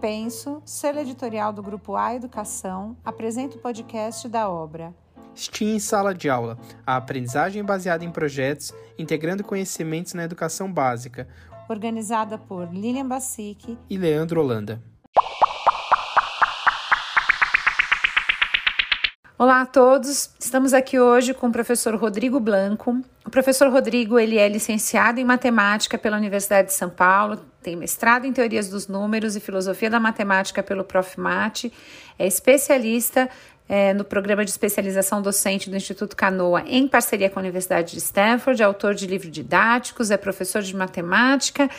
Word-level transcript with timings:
Penso, 0.00 0.62
selo 0.64 0.98
editorial 0.98 1.52
do 1.52 1.62
Grupo 1.62 1.94
A 1.94 2.14
Educação, 2.14 2.96
apresenta 3.04 3.56
o 3.56 3.60
podcast 3.60 4.26
da 4.28 4.48
obra 4.48 4.94
STEAM 5.34 5.76
em 5.76 5.78
Sala 5.78 6.14
de 6.14 6.28
Aula, 6.28 6.58
a 6.86 6.96
aprendizagem 6.96 7.64
baseada 7.64 8.04
em 8.04 8.10
projetos, 8.10 8.72
integrando 8.98 9.44
conhecimentos 9.44 10.14
na 10.14 10.24
educação 10.24 10.72
básica. 10.72 11.28
Organizada 11.68 12.36
por 12.36 12.72
Lilian 12.72 13.06
Bassic 13.06 13.78
e 13.88 13.96
Leandro 13.96 14.40
Holanda. 14.40 14.82
Olá 19.40 19.62
a 19.62 19.64
todos, 19.64 20.28
estamos 20.38 20.74
aqui 20.74 21.00
hoje 21.00 21.32
com 21.32 21.46
o 21.46 21.50
professor 21.50 21.94
Rodrigo 21.94 22.38
Blanco. 22.38 23.00
O 23.24 23.30
professor 23.30 23.72
Rodrigo 23.72 24.18
ele 24.18 24.36
é 24.36 24.46
licenciado 24.46 25.18
em 25.18 25.24
matemática 25.24 25.96
pela 25.96 26.18
Universidade 26.18 26.68
de 26.68 26.74
São 26.74 26.90
Paulo, 26.90 27.40
tem 27.62 27.74
mestrado 27.74 28.26
em 28.26 28.34
teorias 28.34 28.68
dos 28.68 28.86
números 28.86 29.36
e 29.36 29.40
filosofia 29.40 29.88
da 29.88 29.98
matemática 29.98 30.62
pelo 30.62 30.84
Profmat, 30.84 31.72
é 32.18 32.26
especialista 32.26 33.30
é, 33.66 33.94
no 33.94 34.04
programa 34.04 34.44
de 34.44 34.50
especialização 34.50 35.22
docente 35.22 35.70
do 35.70 35.76
Instituto 35.76 36.16
Canoa, 36.16 36.64
em 36.66 36.88
parceria 36.88 37.30
com 37.30 37.38
a 37.38 37.42
Universidade 37.42 37.92
de 37.92 37.98
Stanford, 37.98 38.60
é 38.60 38.64
autor 38.64 38.94
de 38.94 39.06
livros 39.06 39.30
didáticos, 39.30 40.10
é 40.10 40.16
professor 40.16 40.60
de 40.60 40.74
matemática 40.74 41.70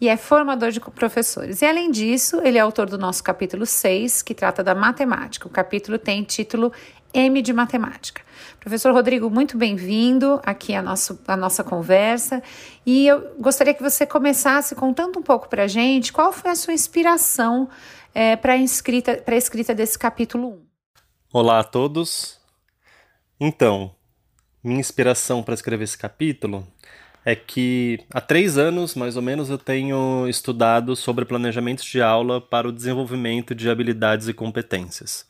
e 0.00 0.08
é 0.08 0.16
formador 0.16 0.70
de 0.70 0.78
professores. 0.78 1.60
E 1.60 1.66
além 1.66 1.90
disso, 1.90 2.40
ele 2.44 2.56
é 2.56 2.60
autor 2.60 2.88
do 2.88 2.96
nosso 2.96 3.24
capítulo 3.24 3.66
6, 3.66 4.22
que 4.22 4.32
trata 4.32 4.62
da 4.62 4.76
matemática. 4.76 5.48
O 5.48 5.50
capítulo 5.50 5.98
tem 5.98 6.22
título 6.22 6.72
M 7.12 7.42
de 7.42 7.52
Matemática. 7.52 8.22
Professor 8.58 8.92
Rodrigo, 8.92 9.30
muito 9.30 9.56
bem-vindo 9.56 10.40
aqui 10.44 10.74
à, 10.74 10.82
nosso, 10.82 11.18
à 11.26 11.36
nossa 11.36 11.64
conversa. 11.64 12.42
E 12.84 13.06
eu 13.06 13.34
gostaria 13.38 13.74
que 13.74 13.82
você 13.82 14.06
começasse 14.06 14.74
contando 14.74 15.18
um 15.18 15.22
pouco 15.22 15.48
para 15.48 15.64
a 15.64 15.66
gente 15.66 16.12
qual 16.12 16.32
foi 16.32 16.50
a 16.50 16.54
sua 16.54 16.74
inspiração 16.74 17.68
é, 18.14 18.36
para 18.36 18.54
a 18.54 18.56
escrita, 18.56 19.22
escrita 19.28 19.74
desse 19.74 19.98
capítulo 19.98 20.48
1. 20.48 20.62
Olá 21.32 21.60
a 21.60 21.64
todos. 21.64 22.38
Então, 23.38 23.94
minha 24.62 24.80
inspiração 24.80 25.42
para 25.42 25.54
escrever 25.54 25.84
esse 25.84 25.96
capítulo 25.96 26.66
é 27.24 27.34
que 27.34 28.00
há 28.12 28.20
três 28.20 28.58
anos, 28.58 28.94
mais 28.94 29.16
ou 29.16 29.22
menos, 29.22 29.50
eu 29.50 29.58
tenho 29.58 30.26
estudado 30.28 30.96
sobre 30.96 31.24
planejamentos 31.24 31.84
de 31.84 32.00
aula 32.00 32.40
para 32.40 32.68
o 32.68 32.72
desenvolvimento 32.72 33.54
de 33.54 33.68
habilidades 33.70 34.28
e 34.28 34.34
competências. 34.34 35.26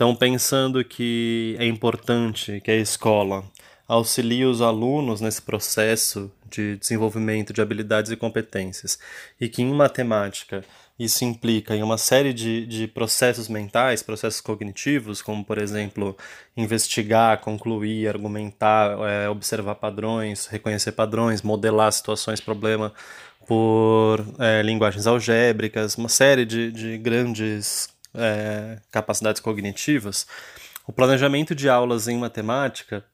Então, 0.00 0.16
pensando 0.16 0.82
que 0.82 1.54
é 1.58 1.66
importante 1.66 2.58
que 2.62 2.70
a 2.70 2.76
escola 2.76 3.44
auxilie 3.86 4.46
os 4.46 4.62
alunos 4.62 5.20
nesse 5.20 5.42
processo 5.42 6.32
de 6.48 6.78
desenvolvimento 6.78 7.52
de 7.52 7.60
habilidades 7.60 8.10
e 8.10 8.16
competências, 8.16 8.98
e 9.38 9.46
que 9.46 9.60
em 9.60 9.70
matemática 9.74 10.64
isso 10.98 11.22
implica 11.22 11.76
em 11.76 11.82
uma 11.82 11.98
série 11.98 12.32
de, 12.32 12.64
de 12.64 12.88
processos 12.88 13.46
mentais, 13.46 14.02
processos 14.02 14.40
cognitivos, 14.40 15.20
como, 15.20 15.44
por 15.44 15.58
exemplo, 15.58 16.16
investigar, 16.56 17.38
concluir, 17.40 18.08
argumentar, 18.08 18.96
é, 19.06 19.28
observar 19.28 19.74
padrões, 19.74 20.46
reconhecer 20.46 20.92
padrões, 20.92 21.42
modelar 21.42 21.92
situações, 21.92 22.40
problema 22.40 22.90
por 23.46 24.24
é, 24.38 24.62
linguagens 24.62 25.06
algébricas, 25.06 25.96
uma 25.96 26.08
série 26.08 26.46
de, 26.46 26.72
de 26.72 26.96
grandes 26.96 27.90
é, 28.14 28.78
capacidades 28.90 29.40
cognitivas. 29.40 30.26
O 30.86 30.92
planejamento 30.92 31.54
de 31.54 31.68
aulas 31.68 32.08
em 32.08 32.18
matemática 32.18 33.04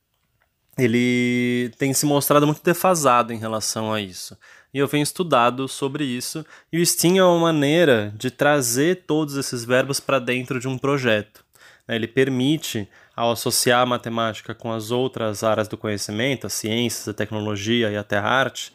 ele 0.78 1.72
tem 1.78 1.94
se 1.94 2.04
mostrado 2.04 2.46
muito 2.46 2.62
defasado 2.62 3.32
em 3.32 3.38
relação 3.38 3.92
a 3.92 4.00
isso 4.00 4.36
e 4.76 4.78
eu 4.78 4.86
venho 4.86 5.02
estudado 5.02 5.66
sobre 5.68 6.04
isso. 6.04 6.44
E 6.70 6.78
o 6.78 6.84
Steam 6.84 7.16
é 7.16 7.24
uma 7.24 7.40
maneira 7.40 8.12
de 8.14 8.30
trazer 8.30 9.04
todos 9.06 9.34
esses 9.34 9.64
verbos 9.64 10.00
para 10.00 10.18
dentro 10.18 10.60
de 10.60 10.68
um 10.68 10.76
projeto. 10.76 11.42
Né? 11.88 11.96
Ele 11.96 12.06
permite, 12.06 12.86
ao 13.16 13.32
associar 13.32 13.80
a 13.80 13.86
matemática 13.86 14.54
com 14.54 14.70
as 14.70 14.90
outras 14.90 15.42
áreas 15.42 15.66
do 15.66 15.78
conhecimento, 15.78 16.46
as 16.46 16.52
ciências, 16.52 17.08
a 17.08 17.14
tecnologia 17.14 17.90
e 17.90 17.96
até 17.96 18.18
a 18.18 18.24
arte, 18.24 18.70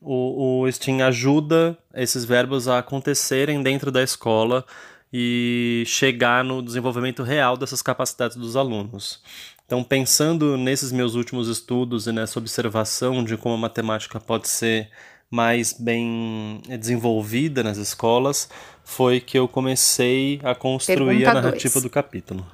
o, 0.00 0.62
o 0.62 0.72
Steam 0.72 1.06
ajuda 1.06 1.76
esses 1.94 2.24
verbos 2.24 2.66
a 2.66 2.78
acontecerem 2.78 3.62
dentro 3.62 3.92
da 3.92 4.02
escola 4.02 4.64
e 5.12 5.84
chegar 5.86 6.42
no 6.42 6.62
desenvolvimento 6.62 7.22
real 7.22 7.56
dessas 7.56 7.82
capacidades 7.82 8.36
dos 8.36 8.56
alunos. 8.56 9.20
Então, 9.66 9.84
pensando 9.84 10.56
nesses 10.56 10.92
meus 10.92 11.14
últimos 11.14 11.48
estudos 11.48 12.06
e 12.06 12.12
nessa 12.12 12.38
observação 12.38 13.24
de 13.24 13.36
como 13.36 13.54
a 13.54 13.58
matemática 13.58 14.18
pode 14.18 14.48
ser 14.48 14.90
mais 15.30 15.72
bem 15.72 16.60
desenvolvida 16.78 17.62
nas 17.62 17.78
escolas, 17.78 18.50
foi 18.84 19.18
que 19.18 19.38
eu 19.38 19.48
comecei 19.48 20.40
a 20.44 20.54
construir 20.54 21.20
Pergunta 21.20 21.30
a 21.30 21.34
narrativa 21.34 21.72
dois. 21.72 21.82
do 21.84 21.90
capítulo. 21.90 22.46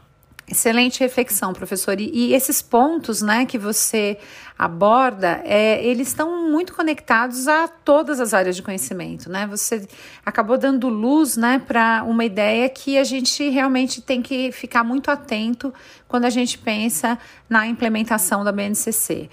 Excelente 0.50 1.00
reflexão, 1.00 1.53
professor. 1.53 2.00
E, 2.00 2.10
e, 2.12 2.34
esses 2.34 2.62
pontos, 2.62 3.20
né, 3.20 3.44
que 3.44 3.59
você 3.59 4.16
aborda, 4.59 5.42
é, 5.44 5.84
eles 5.84 6.09
estão 6.09 6.48
muito 6.50 6.75
conectados 6.75 7.47
a 7.47 7.69
todas 7.69 8.19
as 8.19 8.32
áreas 8.32 8.56
de 8.56 8.62
conhecimento, 8.62 9.31
né? 9.31 9.47
Você 9.47 9.86
acabou 10.25 10.56
dando 10.56 10.88
luz, 10.88 11.36
né, 11.36 11.62
para 11.64 12.03
uma 12.03 12.25
ideia 12.25 12.66
que 12.70 12.97
a 12.97 13.04
gente 13.04 13.47
realmente 13.50 14.00
tem 14.00 14.22
que 14.22 14.50
ficar 14.50 14.82
muito 14.82 15.10
atento 15.10 15.72
quando 16.09 16.25
a 16.25 16.31
gente 16.31 16.56
pensa 16.56 17.19
na 17.48 17.66
implementação 17.66 18.42
da 18.42 18.50
BNCC. 18.50 19.28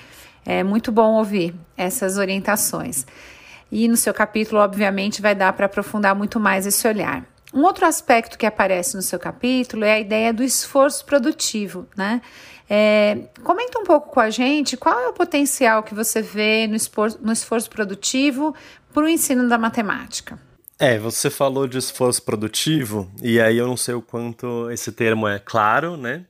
É 0.45 0.63
muito 0.63 0.91
bom 0.91 1.13
ouvir 1.13 1.55
essas 1.77 2.17
orientações. 2.17 3.05
E 3.71 3.87
no 3.87 3.95
seu 3.95 4.13
capítulo, 4.13 4.61
obviamente, 4.61 5.21
vai 5.21 5.33
dar 5.33 5.53
para 5.53 5.65
aprofundar 5.65 6.13
muito 6.13 6.41
mais 6.41 6.67
esse 6.67 6.85
olhar. 6.87 7.25
Um 7.55 7.63
outro 7.63 7.85
aspecto 7.85 8.37
que 8.37 8.45
aparece 8.45 8.97
no 8.97 9.01
seu 9.01 9.17
capítulo 9.17 9.85
é 9.85 9.93
a 9.93 9.99
ideia 9.99 10.33
do 10.33 10.43
esforço 10.43 11.05
produtivo, 11.05 11.87
né? 11.95 12.21
É, 12.69 13.29
comenta 13.43 13.79
um 13.79 13.85
pouco 13.85 14.11
com 14.11 14.19
a 14.19 14.29
gente 14.29 14.75
qual 14.75 14.99
é 14.99 15.07
o 15.07 15.13
potencial 15.13 15.81
que 15.81 15.95
você 15.95 16.21
vê 16.21 16.67
no 16.67 16.75
esforço, 16.75 17.17
no 17.21 17.31
esforço 17.31 17.69
produtivo 17.69 18.53
para 18.93 19.05
o 19.05 19.07
ensino 19.07 19.47
da 19.47 19.57
matemática. 19.57 20.37
É, 20.77 20.99
você 20.99 21.29
falou 21.29 21.65
de 21.65 21.77
esforço 21.77 22.21
produtivo, 22.23 23.09
e 23.21 23.39
aí 23.39 23.57
eu 23.57 23.67
não 23.67 23.77
sei 23.77 23.93
o 23.93 24.01
quanto 24.01 24.69
esse 24.69 24.91
termo 24.91 25.25
é 25.25 25.39
claro, 25.39 25.95
né? 25.95 26.25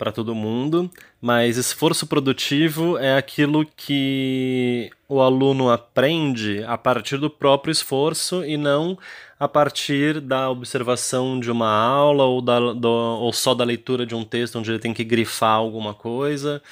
Para 0.00 0.10
todo 0.10 0.34
mundo, 0.34 0.90
mas 1.20 1.58
esforço 1.58 2.06
produtivo 2.06 2.96
é 2.96 3.18
aquilo 3.18 3.66
que 3.76 4.90
o 5.06 5.20
aluno 5.20 5.68
aprende 5.68 6.64
a 6.66 6.78
partir 6.78 7.18
do 7.18 7.28
próprio 7.28 7.70
esforço 7.70 8.42
e 8.42 8.56
não 8.56 8.96
a 9.38 9.46
partir 9.46 10.18
da 10.18 10.48
observação 10.48 11.38
de 11.38 11.50
uma 11.50 11.68
aula 11.68 12.24
ou, 12.24 12.40
da, 12.40 12.72
do, 12.72 12.88
ou 12.88 13.30
só 13.34 13.54
da 13.54 13.62
leitura 13.62 14.06
de 14.06 14.14
um 14.14 14.24
texto 14.24 14.58
onde 14.58 14.70
ele 14.70 14.78
tem 14.78 14.94
que 14.94 15.04
grifar 15.04 15.56
alguma 15.56 15.92
coisa, 15.92 16.62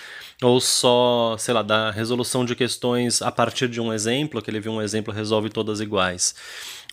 ou 0.43 0.59
só, 0.59 1.37
sei 1.39 1.53
lá, 1.53 1.61
da 1.61 1.91
resolução 1.91 2.47
de 2.47 2.57
questões 2.57 3.21
a 3.21 3.31
partir 3.31 3.69
de 3.69 3.79
um 3.79 3.93
exemplo, 3.93 4.41
que 4.41 4.51
ele 4.51 4.61
viu 4.61 4.73
um 4.73 4.81
exemplo 4.81 5.13
resolve 5.13 5.51
todas 5.51 5.83
iguais. 5.83 6.35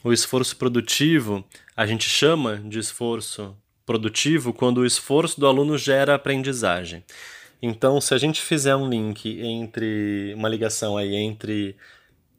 O 0.03 0.12
esforço 0.12 0.57
produtivo 0.57 1.46
a 1.78 1.85
gente 1.85 2.09
chama 2.09 2.57
de 2.57 2.78
esforço 2.78 3.56
produtivo 3.85 4.53
quando 4.53 4.79
o 4.79 4.85
esforço 4.85 5.40
do 5.40 5.47
aluno 5.47 5.78
gera 5.78 6.16
aprendizagem. 6.16 7.03
Então, 7.62 8.01
se 8.01 8.13
a 8.13 8.18
gente 8.18 8.41
fizer 8.41 8.75
um 8.75 8.90
link 8.90 9.40
entre 9.41 10.34
uma 10.35 10.50
ligação 10.50 10.97
aí 10.97 11.16
entre 11.16 11.75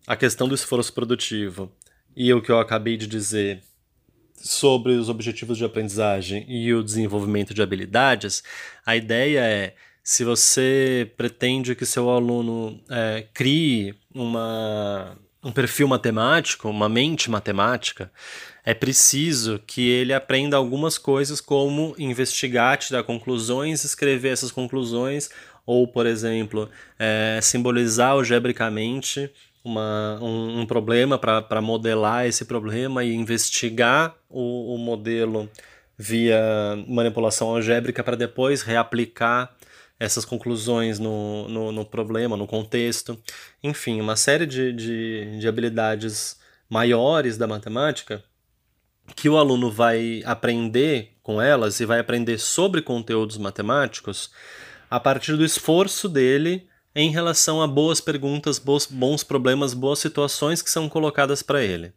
a 0.07 0.15
questão 0.15 0.49
do 0.49 0.55
esforço 0.55 0.93
produtivo 0.93 1.71
e 2.15 2.33
o 2.33 2.41
que 2.41 2.51
eu 2.51 2.59
acabei 2.59 2.97
de 2.97 3.07
dizer 3.07 3.62
sobre 4.34 4.93
os 4.93 5.09
objetivos 5.09 5.59
de 5.59 5.65
aprendizagem 5.65 6.45
e 6.49 6.73
o 6.73 6.83
desenvolvimento 6.83 7.55
de 7.55 7.63
habilidades, 7.63 8.43
a 8.84 8.95
ideia 8.95 9.41
é 9.41 9.75
se 10.03 10.23
você 10.23 11.11
pretende 11.17 11.75
que 11.75 11.84
seu 11.84 12.09
aluno 12.09 12.81
é, 12.89 13.27
crie 13.34 13.95
uma, 14.15 15.19
um 15.43 15.51
perfil 15.51 15.89
matemático, 15.89 16.69
uma 16.69 16.89
mente 16.89 17.28
matemática, 17.28 18.13
é 18.66 18.74
preciso 18.74 19.60
que 19.65 19.89
ele 19.89 20.13
aprenda 20.13 20.57
algumas 20.57 20.98
coisas 20.98 21.41
como 21.41 21.95
investigar, 21.97 22.77
tirar 22.77 23.04
conclusões, 23.04 23.84
escrever 23.84 24.33
essas 24.33 24.51
conclusões, 24.51 25.30
ou, 25.65 25.86
por 25.86 26.04
exemplo, 26.04 26.68
é, 26.98 27.39
simbolizar 27.41 28.10
algebricamente 28.10 29.30
uma, 29.65 30.18
um, 30.21 30.60
um 30.60 30.66
problema 30.66 31.16
para 31.16 31.60
modelar 31.63 32.27
esse 32.27 32.45
problema 32.45 33.04
e 33.04 33.15
investigar 33.15 34.16
o, 34.28 34.74
o 34.74 34.78
modelo 34.78 35.48
via 35.97 36.36
manipulação 36.89 37.51
algébrica 37.51 38.03
para 38.03 38.16
depois 38.16 38.62
reaplicar 38.62 39.54
essas 39.98 40.24
conclusões 40.24 40.98
no, 40.98 41.48
no, 41.48 41.71
no, 41.71 41.84
problema, 41.84 42.36
no 42.36 42.48
contexto. 42.48 43.16
Enfim, 43.62 44.01
uma 44.01 44.16
série 44.16 44.45
de, 44.45 44.72
de, 44.72 45.39
de 45.39 45.47
habilidades 45.47 46.36
maiores 46.69 47.39
da 47.39 47.47
matemática 47.47 48.24
que 49.15 49.29
o 49.29 49.37
aluno 49.37 49.71
vai 49.71 50.23
aprender 50.25 51.13
com 51.23 51.41
elas 51.41 51.81
e 51.81 51.85
vai 51.85 52.01
aprender 52.01 52.39
sobre 52.39 52.83
conteúdos 52.83 53.39
matemáticos 53.39 54.31
a 54.91 55.01
partir 55.01 55.37
do 55.37 55.45
esforço 55.45 56.09
dele 56.09 56.67
em 56.95 57.11
relação 57.11 57.61
a 57.61 57.67
boas 57.67 58.01
perguntas, 58.01 58.59
bons, 58.59 59.23
problemas, 59.23 59.75
boas 59.75 59.99
situações 59.99 60.63
que 60.63 60.71
são 60.71 60.89
colocadas 60.89 61.43
para 61.43 61.63
ele. 61.63 61.93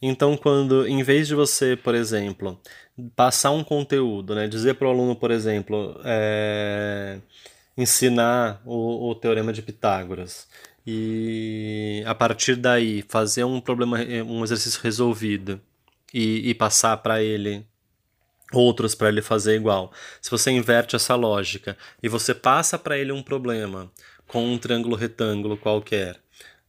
Então, 0.00 0.36
quando, 0.36 0.86
em 0.86 1.02
vez 1.02 1.26
de 1.26 1.34
você, 1.34 1.76
por 1.76 1.92
exemplo, 1.92 2.60
passar 3.16 3.50
um 3.50 3.64
conteúdo, 3.64 4.32
né, 4.32 4.46
dizer 4.46 4.74
para 4.74 4.86
o 4.86 4.90
aluno, 4.90 5.16
por 5.16 5.32
exemplo, 5.32 6.00
é, 6.04 7.18
ensinar 7.76 8.62
o, 8.64 9.10
o 9.10 9.14
teorema 9.16 9.52
de 9.52 9.60
Pitágoras 9.60 10.46
e 10.86 12.04
a 12.06 12.14
partir 12.14 12.54
daí 12.54 13.02
fazer 13.08 13.42
um 13.42 13.60
problema, 13.60 13.98
um 14.24 14.44
exercício 14.44 14.80
resolvido 14.80 15.60
e, 16.14 16.50
e 16.50 16.54
passar 16.54 16.96
para 16.98 17.20
ele 17.22 17.66
outros 18.52 18.94
para 18.94 19.08
ele 19.08 19.20
fazer 19.20 19.56
igual. 19.56 19.92
Se 20.20 20.30
você 20.30 20.50
inverte 20.50 20.94
essa 20.94 21.16
lógica 21.16 21.76
e 22.02 22.08
você 22.08 22.32
passa 22.32 22.78
para 22.78 22.96
ele 22.96 23.10
um 23.10 23.22
problema 23.22 23.90
com 24.28 24.46
um 24.46 24.56
triângulo 24.56 24.94
retângulo 24.94 25.56
qualquer 25.56 26.20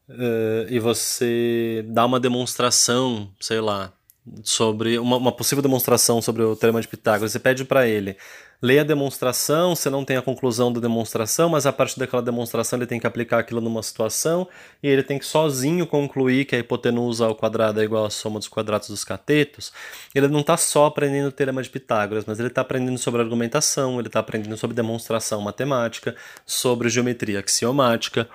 uh, 0.10 0.68
e 0.68 0.80
você 0.80 1.86
dá 1.88 2.06
uma 2.06 2.20
demonstração, 2.20 3.32
sei 3.40 3.62
lá, 3.62 3.94
sobre 4.44 4.98
uma, 4.98 5.18
uma 5.18 5.32
possível 5.32 5.62
demonstração 5.62 6.22
sobre 6.22 6.44
o 6.44 6.56
teorema 6.56 6.82
de 6.82 6.88
Pitágoras, 6.88 7.32
você 7.32 7.40
pede 7.40 7.64
para 7.66 7.88
ele 7.88 8.18
lê 8.62 8.80
a 8.80 8.84
demonstração, 8.84 9.76
você 9.76 9.90
não 9.90 10.04
tem 10.04 10.18
a 10.18 10.22
conclusão 10.22 10.72
da 10.72 10.80
demonstração, 10.80 11.50
mas 11.50 11.66
a 11.66 11.74
partir 11.74 12.00
daquela 12.00 12.22
demonstração 12.22 12.80
ele 12.80 12.88
tem 12.88 13.00
que 13.00 13.08
aplicar 13.08 13.40
aquilo 13.40 13.62
numa 13.62 13.84
situação 13.84 14.48
e 14.82 14.88
ele 14.88 15.04
tem 15.04 15.20
que 15.20 15.26
sozinho 15.26 15.86
concluir 15.86 16.46
que 16.46 16.56
a 16.56 16.60
hipotenusa 16.60 17.26
ao 17.26 17.36
quadrado 17.36 17.80
é 17.82 17.84
igual 17.84 18.06
à 18.06 18.10
soma 18.10 18.40
dos 18.40 18.48
quadrados 18.48 18.90
dos 18.90 19.04
catetos. 19.04 19.72
Ele 20.14 20.28
não 20.28 20.40
está 20.40 20.58
só 20.58 20.86
aprendendo 20.86 21.28
o 21.28 21.32
teorema 21.32 21.62
de 21.62 21.70
Pitágoras, 21.70 22.26
mas 22.26 22.40
ele 22.40 22.48
está 22.48 22.62
aprendendo 22.62 22.98
sobre 22.98 23.22
argumentação, 23.22 24.00
ele 24.00 24.08
está 24.08 24.20
aprendendo 24.20 24.58
sobre 24.58 24.76
demonstração 24.76 25.42
matemática, 25.42 26.16
sobre 26.46 26.90
geometria 26.90 27.40
axiomática. 27.40 28.28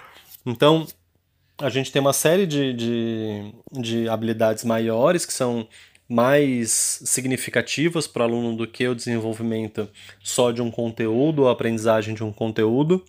Então, 0.47 0.87
a 1.61 1.69
gente 1.69 1.93
tem 1.93 2.01
uma 2.01 2.13
série 2.13 2.47
de, 2.47 2.73
de, 2.73 3.55
de 3.73 4.09
habilidades 4.09 4.65
maiores 4.65 5.27
que 5.27 5.33
são 5.33 5.69
mais 6.09 7.01
significativas 7.05 8.07
para 8.07 8.23
o 8.23 8.25
aluno 8.25 8.57
do 8.57 8.67
que 8.67 8.89
o 8.89 8.95
desenvolvimento 8.95 9.89
só 10.23 10.51
de 10.51 10.61
um 10.61 10.71
conteúdo, 10.71 11.47
a 11.47 11.53
aprendizagem 11.53 12.15
de 12.15 12.25
um 12.25 12.33
conteúdo. 12.33 13.05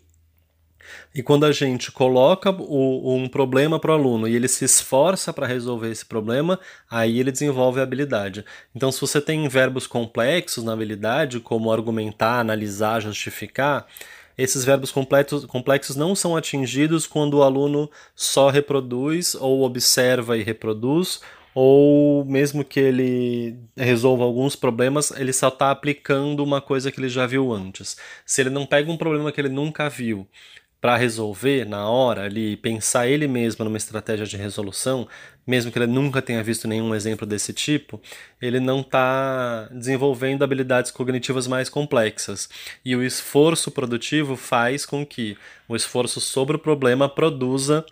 E 1.15 1.24
quando 1.24 1.45
a 1.45 1.51
gente 1.51 1.92
coloca 1.92 2.51
o, 2.51 3.15
um 3.15 3.27
problema 3.27 3.80
para 3.80 3.92
o 3.92 3.94
aluno 3.95 4.27
e 4.27 4.36
ele 4.36 4.48
se 4.48 4.65
esforça 4.65 5.31
para 5.33 5.48
resolver 5.48 5.89
esse 5.89 6.06
problema, 6.06 6.59
aí 6.89 7.19
ele 7.19 7.31
desenvolve 7.31 7.80
a 7.80 7.83
habilidade. 7.83 8.45
Então, 8.75 8.92
se 8.92 9.00
você 9.00 9.21
tem 9.21 9.48
verbos 9.48 9.88
complexos 9.88 10.63
na 10.63 10.74
habilidade, 10.74 11.39
como 11.39 11.71
argumentar, 11.71 12.39
analisar, 12.39 13.01
justificar, 13.01 13.88
esses 14.41 14.63
verbos 14.65 14.91
complexos, 14.91 15.45
complexos 15.45 15.95
não 15.95 16.15
são 16.15 16.35
atingidos 16.35 17.05
quando 17.05 17.35
o 17.35 17.43
aluno 17.43 17.89
só 18.15 18.49
reproduz 18.49 19.35
ou 19.35 19.63
observa 19.63 20.38
e 20.38 20.43
reproduz, 20.43 21.21
ou 21.53 22.23
mesmo 22.25 22.63
que 22.63 22.79
ele 22.79 23.57
resolva 23.75 24.23
alguns 24.23 24.55
problemas, 24.55 25.11
ele 25.11 25.33
só 25.33 25.49
está 25.49 25.69
aplicando 25.69 26.43
uma 26.43 26.61
coisa 26.61 26.91
que 26.91 26.99
ele 26.99 27.09
já 27.09 27.27
viu 27.27 27.51
antes. 27.51 27.97
Se 28.25 28.41
ele 28.41 28.49
não 28.49 28.65
pega 28.65 28.91
um 28.91 28.97
problema 28.97 29.31
que 29.31 29.41
ele 29.41 29.49
nunca 29.49 29.89
viu 29.89 30.27
para 30.81 30.97
resolver 30.97 31.63
na 31.63 31.87
hora 31.87 32.23
ali, 32.23 32.57
pensar 32.57 33.07
ele 33.07 33.27
mesmo 33.27 33.63
numa 33.63 33.77
estratégia 33.77 34.25
de 34.25 34.35
resolução, 34.35 35.07
mesmo 35.45 35.71
que 35.71 35.77
ele 35.77 35.85
nunca 35.85 36.23
tenha 36.23 36.43
visto 36.43 36.67
nenhum 36.67 36.95
exemplo 36.95 37.27
desse 37.27 37.53
tipo, 37.53 38.01
ele 38.41 38.59
não 38.59 38.81
está 38.81 39.69
desenvolvendo 39.71 40.43
habilidades 40.43 40.89
cognitivas 40.89 41.45
mais 41.45 41.69
complexas. 41.69 42.49
E 42.83 42.95
o 42.95 43.03
esforço 43.03 43.69
produtivo 43.69 44.35
faz 44.35 44.83
com 44.83 45.05
que 45.05 45.37
o 45.69 45.75
esforço 45.75 46.19
sobre 46.19 46.55
o 46.55 46.59
problema 46.59 47.07
produza 47.07 47.85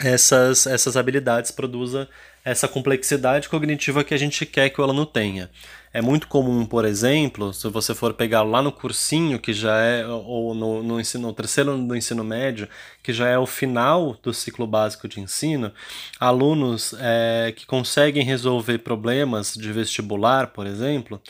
essas, 0.00 0.66
essas 0.66 0.96
habilidades, 0.96 1.50
produza 1.50 2.08
essa 2.44 2.68
complexidade 2.68 3.48
cognitiva 3.48 4.04
que 4.04 4.14
a 4.14 4.18
gente 4.18 4.44
quer 4.46 4.68
que 4.70 4.80
o 4.80 4.84
aluno 4.84 5.06
tenha. 5.06 5.50
É 5.94 6.02
muito 6.02 6.26
comum, 6.26 6.66
por 6.66 6.84
exemplo, 6.84 7.54
se 7.54 7.68
você 7.68 7.94
for 7.94 8.14
pegar 8.14 8.42
lá 8.42 8.60
no 8.60 8.72
cursinho, 8.72 9.38
que 9.38 9.52
já 9.52 9.76
é, 9.78 10.04
ou 10.04 10.52
no, 10.52 10.82
no, 10.82 11.00
ensino, 11.00 11.28
no 11.28 11.32
terceiro 11.32 11.70
ano 11.70 11.86
do 11.86 11.94
ensino 11.94 12.24
médio, 12.24 12.68
que 13.00 13.12
já 13.12 13.28
é 13.28 13.38
o 13.38 13.46
final 13.46 14.18
do 14.20 14.34
ciclo 14.34 14.66
básico 14.66 15.06
de 15.06 15.20
ensino, 15.20 15.72
alunos 16.18 16.96
é, 16.98 17.54
que 17.56 17.64
conseguem 17.64 18.24
resolver 18.24 18.78
problemas 18.78 19.54
de 19.54 19.72
vestibular, 19.72 20.48
por 20.48 20.66
exemplo, 20.66 21.22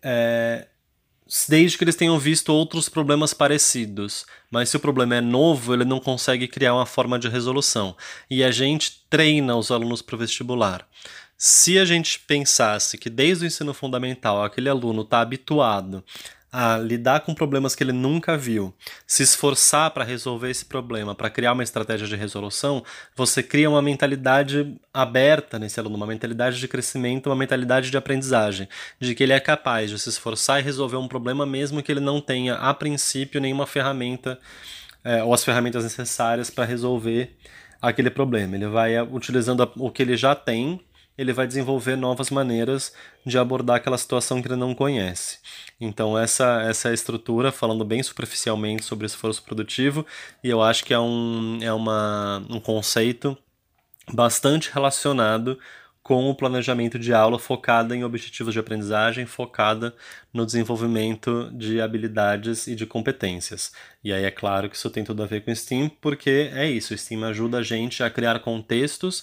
é, 0.00 0.68
desde 1.48 1.76
que 1.76 1.82
eles 1.82 1.96
tenham 1.96 2.20
visto 2.20 2.52
outros 2.52 2.88
problemas 2.88 3.34
parecidos. 3.34 4.24
Mas 4.48 4.68
se 4.68 4.76
o 4.76 4.80
problema 4.80 5.16
é 5.16 5.20
novo, 5.20 5.74
ele 5.74 5.84
não 5.84 5.98
consegue 5.98 6.46
criar 6.46 6.72
uma 6.72 6.86
forma 6.86 7.18
de 7.18 7.28
resolução. 7.28 7.96
E 8.30 8.44
a 8.44 8.52
gente 8.52 9.04
treina 9.10 9.56
os 9.56 9.72
alunos 9.72 10.02
para 10.02 10.14
o 10.14 10.18
vestibular. 10.18 10.86
Se 11.40 11.78
a 11.78 11.84
gente 11.84 12.18
pensasse 12.18 12.98
que 12.98 13.08
desde 13.08 13.44
o 13.44 13.46
ensino 13.46 13.72
fundamental 13.72 14.42
aquele 14.42 14.68
aluno 14.68 15.02
está 15.02 15.20
habituado 15.20 16.02
a 16.50 16.76
lidar 16.78 17.20
com 17.20 17.32
problemas 17.32 17.76
que 17.76 17.84
ele 17.84 17.92
nunca 17.92 18.36
viu, 18.36 18.74
se 19.06 19.22
esforçar 19.22 19.92
para 19.92 20.02
resolver 20.02 20.50
esse 20.50 20.64
problema, 20.64 21.14
para 21.14 21.30
criar 21.30 21.52
uma 21.52 21.62
estratégia 21.62 22.08
de 22.08 22.16
resolução, 22.16 22.82
você 23.14 23.40
cria 23.40 23.70
uma 23.70 23.80
mentalidade 23.80 24.76
aberta 24.92 25.60
nesse 25.60 25.78
aluno, 25.78 25.94
uma 25.94 26.06
mentalidade 26.08 26.58
de 26.58 26.66
crescimento, 26.66 27.26
uma 27.28 27.36
mentalidade 27.36 27.88
de 27.88 27.96
aprendizagem, 27.96 28.68
de 28.98 29.14
que 29.14 29.22
ele 29.22 29.32
é 29.32 29.38
capaz 29.38 29.90
de 29.90 29.98
se 30.00 30.08
esforçar 30.08 30.58
e 30.58 30.64
resolver 30.64 30.96
um 30.96 31.06
problema 31.06 31.46
mesmo 31.46 31.84
que 31.84 31.92
ele 31.92 32.00
não 32.00 32.20
tenha, 32.20 32.54
a 32.54 32.74
princípio, 32.74 33.40
nenhuma 33.40 33.66
ferramenta 33.66 34.40
é, 35.04 35.22
ou 35.22 35.32
as 35.32 35.44
ferramentas 35.44 35.84
necessárias 35.84 36.50
para 36.50 36.64
resolver 36.64 37.36
aquele 37.80 38.10
problema. 38.10 38.56
Ele 38.56 38.66
vai 38.66 38.96
é, 38.96 39.02
utilizando 39.04 39.70
o 39.76 39.88
que 39.88 40.02
ele 40.02 40.16
já 40.16 40.34
tem 40.34 40.80
ele 41.18 41.32
vai 41.32 41.46
desenvolver 41.46 41.96
novas 41.96 42.30
maneiras 42.30 42.94
de 43.26 43.36
abordar 43.36 43.76
aquela 43.76 43.98
situação 43.98 44.40
que 44.40 44.46
ele 44.46 44.56
não 44.56 44.74
conhece. 44.74 45.38
Então 45.80 46.16
essa 46.16 46.62
essa 46.62 46.88
é 46.88 46.90
a 46.92 46.94
estrutura, 46.94 47.50
falando 47.50 47.84
bem 47.84 48.02
superficialmente 48.02 48.84
sobre 48.84 49.06
esforço 49.06 49.42
produtivo, 49.42 50.06
e 50.42 50.48
eu 50.48 50.62
acho 50.62 50.84
que 50.84 50.94
é 50.94 50.98
um, 51.00 51.58
é 51.60 51.72
uma, 51.72 52.42
um 52.48 52.60
conceito 52.60 53.36
bastante 54.12 54.70
relacionado 54.72 55.58
com 56.08 56.30
o 56.30 56.34
planejamento 56.34 56.98
de 56.98 57.12
aula 57.12 57.38
focada 57.38 57.94
em 57.94 58.02
objetivos 58.02 58.54
de 58.54 58.58
aprendizagem, 58.58 59.26
focada 59.26 59.94
no 60.32 60.46
desenvolvimento 60.46 61.50
de 61.52 61.82
habilidades 61.82 62.66
e 62.66 62.74
de 62.74 62.86
competências. 62.86 63.72
E 64.02 64.10
aí 64.10 64.24
é 64.24 64.30
claro 64.30 64.70
que 64.70 64.76
isso 64.76 64.88
tem 64.88 65.04
tudo 65.04 65.22
a 65.22 65.26
ver 65.26 65.44
com 65.44 65.50
o 65.50 65.54
STEAM, 65.54 65.90
porque 66.00 66.50
é 66.54 66.66
isso, 66.66 66.94
o 66.94 66.96
STEAM 66.96 67.24
ajuda 67.24 67.58
a 67.58 67.62
gente 67.62 68.02
a 68.02 68.08
criar 68.08 68.38
contextos 68.40 69.22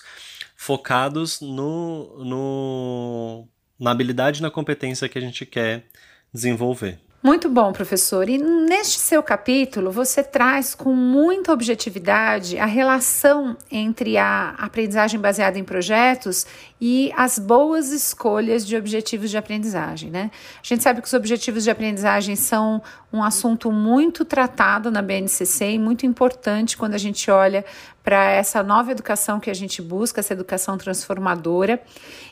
focados 0.56 1.42
no, 1.42 2.24
no, 2.24 3.48
na 3.80 3.92
habilidade 3.92 4.40
e 4.40 4.42
na 4.42 4.50
competência 4.50 5.10
que 5.10 5.18
a 5.18 5.22
gente 5.22 5.46
quer 5.46 5.86
desenvolver. 6.34 7.00
Muito 7.26 7.50
bom, 7.50 7.74
professor. 7.74 8.30
E 8.30 8.38
neste 8.38 9.00
seu 9.00 9.24
capítulo, 9.24 9.92
você 9.92 10.24
traz 10.24 10.76
com 10.76 10.94
muita 10.94 11.52
objetividade 11.52 12.60
a 12.60 12.68
relação 12.68 13.58
entre 13.72 14.16
a 14.16 14.50
aprendizagem 14.60 15.20
baseada 15.20 15.58
em 15.58 15.64
projetos 15.64 16.46
e 16.80 17.12
as 17.18 17.40
boas 17.40 17.92
escolhas 17.92 18.64
de 18.64 18.78
objetivos 18.78 19.32
de 19.32 19.38
aprendizagem, 19.38 20.12
né? 20.12 20.30
A 20.58 20.68
gente 20.68 20.84
sabe 20.84 21.02
que 21.02 21.08
os 21.08 21.14
objetivos 21.16 21.64
de 21.64 21.72
aprendizagem 21.72 22.36
são 22.36 22.80
um 23.16 23.24
assunto 23.24 23.72
muito 23.72 24.26
tratado 24.26 24.92
na 24.92 25.02
BNCC 25.02 25.72
e 25.72 25.80
muito 25.80 26.06
importante 26.06 26.76
quando 26.76 26.94
a 26.94 26.98
gente 26.98 27.32
olha 27.32 27.64
para 28.04 28.30
essa 28.30 28.62
nova 28.62 28.92
educação 28.92 29.40
que 29.40 29.50
a 29.50 29.54
gente 29.54 29.82
busca, 29.82 30.20
essa 30.20 30.34
educação 30.34 30.78
transformadora. 30.78 31.82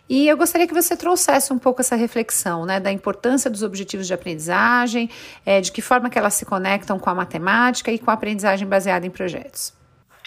E 0.10 0.28
eu 0.28 0.38
gostaria 0.38 0.68
que 0.68 0.74
você 0.74 0.96
trouxesse 0.96 1.54
um 1.54 1.58
pouco 1.58 1.82
essa 1.82 1.96
reflexão, 1.96 2.66
né, 2.66 2.80
da 2.80 2.92
importância 2.92 3.50
dos 3.50 3.63
objetivos 3.63 4.06
de 4.06 4.13
aprendizagem, 4.13 5.10
é, 5.46 5.62
de 5.62 5.72
que 5.72 5.82
forma 5.82 6.10
que 6.10 6.20
elas 6.20 6.34
se 6.34 6.46
conectam 6.46 7.00
com 7.00 7.10
a 7.10 7.16
matemática 7.16 7.92
e 7.92 7.98
com 7.98 8.12
a 8.12 8.13
aprendizagem 8.13 8.68
baseada 8.68 9.08
em 9.08 9.10
projetos. 9.10 9.74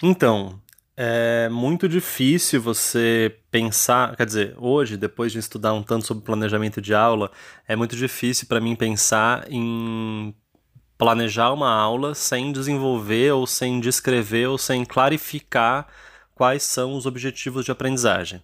Então, 0.01 0.59
é 0.99 1.47
muito 1.49 1.87
difícil 1.87 2.59
você 2.59 3.37
pensar, 3.51 4.15
quer 4.15 4.25
dizer, 4.25 4.55
hoje, 4.57 4.97
depois 4.97 5.31
de 5.31 5.37
estudar 5.37 5.71
um 5.73 5.83
tanto 5.83 6.07
sobre 6.07 6.23
planejamento 6.23 6.81
de 6.81 6.91
aula, 6.91 7.29
é 7.67 7.75
muito 7.75 7.95
difícil 7.95 8.47
para 8.47 8.59
mim 8.59 8.75
pensar 8.75 9.45
em 9.47 10.33
planejar 10.97 11.53
uma 11.53 11.71
aula 11.71 12.15
sem 12.15 12.51
desenvolver 12.51 13.31
ou 13.31 13.45
sem 13.45 13.79
descrever 13.79 14.47
ou 14.47 14.57
sem 14.57 14.83
clarificar 14.83 15.87
quais 16.33 16.63
são 16.63 16.95
os 16.95 17.05
objetivos 17.05 17.65
de 17.65 17.71
aprendizagem. 17.71 18.41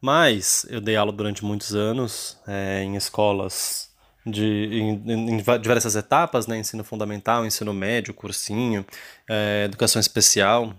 Mas 0.00 0.66
eu 0.70 0.80
dei 0.80 0.96
aula 0.96 1.12
durante 1.12 1.44
muitos 1.44 1.74
anos 1.74 2.38
é, 2.46 2.82
em 2.82 2.96
escolas 2.96 3.90
de, 4.24 4.44
em, 4.44 5.02
em, 5.06 5.36
diversas 5.60 5.94
etapas, 5.96 6.46
né? 6.46 6.58
ensino 6.58 6.84
fundamental, 6.84 7.44
ensino 7.44 7.72
médio, 7.72 8.14
cursinho, 8.14 8.84
é, 9.28 9.64
educação 9.66 10.00
especial. 10.00 10.74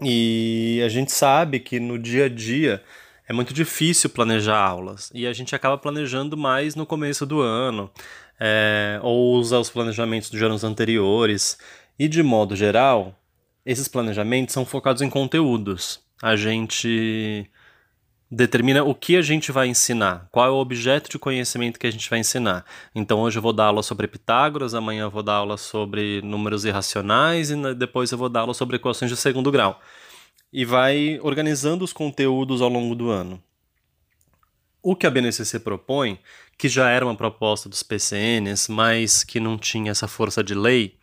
E 0.00 0.82
a 0.84 0.88
gente 0.88 1.12
sabe 1.12 1.60
que 1.60 1.80
no 1.80 1.98
dia 1.98 2.26
a 2.26 2.28
dia 2.28 2.82
é 3.28 3.32
muito 3.32 3.54
difícil 3.54 4.10
planejar 4.10 4.58
aulas 4.58 5.10
e 5.14 5.26
a 5.26 5.32
gente 5.32 5.54
acaba 5.54 5.76
planejando 5.76 6.36
mais 6.36 6.74
no 6.74 6.86
começo 6.86 7.24
do 7.24 7.40
ano 7.40 7.90
é, 8.40 8.98
ou 9.02 9.34
usa 9.34 9.58
os 9.58 9.70
planejamentos 9.70 10.30
dos 10.30 10.42
anos 10.42 10.64
anteriores. 10.64 11.58
E 11.98 12.08
de 12.08 12.22
modo 12.22 12.54
geral, 12.54 13.18
esses 13.64 13.88
planejamentos 13.88 14.52
são 14.52 14.64
focados 14.64 15.02
em 15.02 15.10
conteúdos. 15.10 16.00
A 16.22 16.36
gente 16.36 17.50
determina 18.30 18.82
o 18.82 18.94
que 18.94 19.16
a 19.16 19.22
gente 19.22 19.52
vai 19.52 19.68
ensinar, 19.68 20.28
qual 20.32 20.46
é 20.46 20.50
o 20.50 20.56
objeto 20.56 21.08
de 21.08 21.18
conhecimento 21.18 21.78
que 21.78 21.86
a 21.86 21.90
gente 21.90 22.08
vai 22.10 22.18
ensinar. 22.18 22.64
Então 22.94 23.20
hoje 23.20 23.38
eu 23.38 23.42
vou 23.42 23.52
dar 23.52 23.66
aula 23.66 23.82
sobre 23.82 24.08
Pitágoras, 24.08 24.74
amanhã 24.74 25.04
eu 25.04 25.10
vou 25.10 25.22
dar 25.22 25.34
aula 25.34 25.56
sobre 25.56 26.20
números 26.22 26.64
irracionais 26.64 27.50
e 27.50 27.74
depois 27.74 28.10
eu 28.10 28.18
vou 28.18 28.28
dar 28.28 28.40
aula 28.40 28.54
sobre 28.54 28.76
equações 28.76 29.10
de 29.10 29.16
segundo 29.16 29.50
grau. 29.50 29.80
E 30.52 30.64
vai 30.64 31.20
organizando 31.22 31.84
os 31.84 31.92
conteúdos 31.92 32.62
ao 32.62 32.68
longo 32.68 32.94
do 32.94 33.10
ano. 33.10 33.42
O 34.88 34.94
que 34.94 35.04
a 35.04 35.10
BNCC 35.10 35.58
propõe, 35.58 36.16
que 36.56 36.68
já 36.68 36.88
era 36.88 37.04
uma 37.04 37.16
proposta 37.16 37.68
dos 37.68 37.82
PCNs, 37.82 38.70
mas 38.70 39.24
que 39.24 39.40
não 39.40 39.58
tinha 39.58 39.90
essa 39.90 40.06
força 40.06 40.44
de 40.44 40.54
lei, 40.54 40.96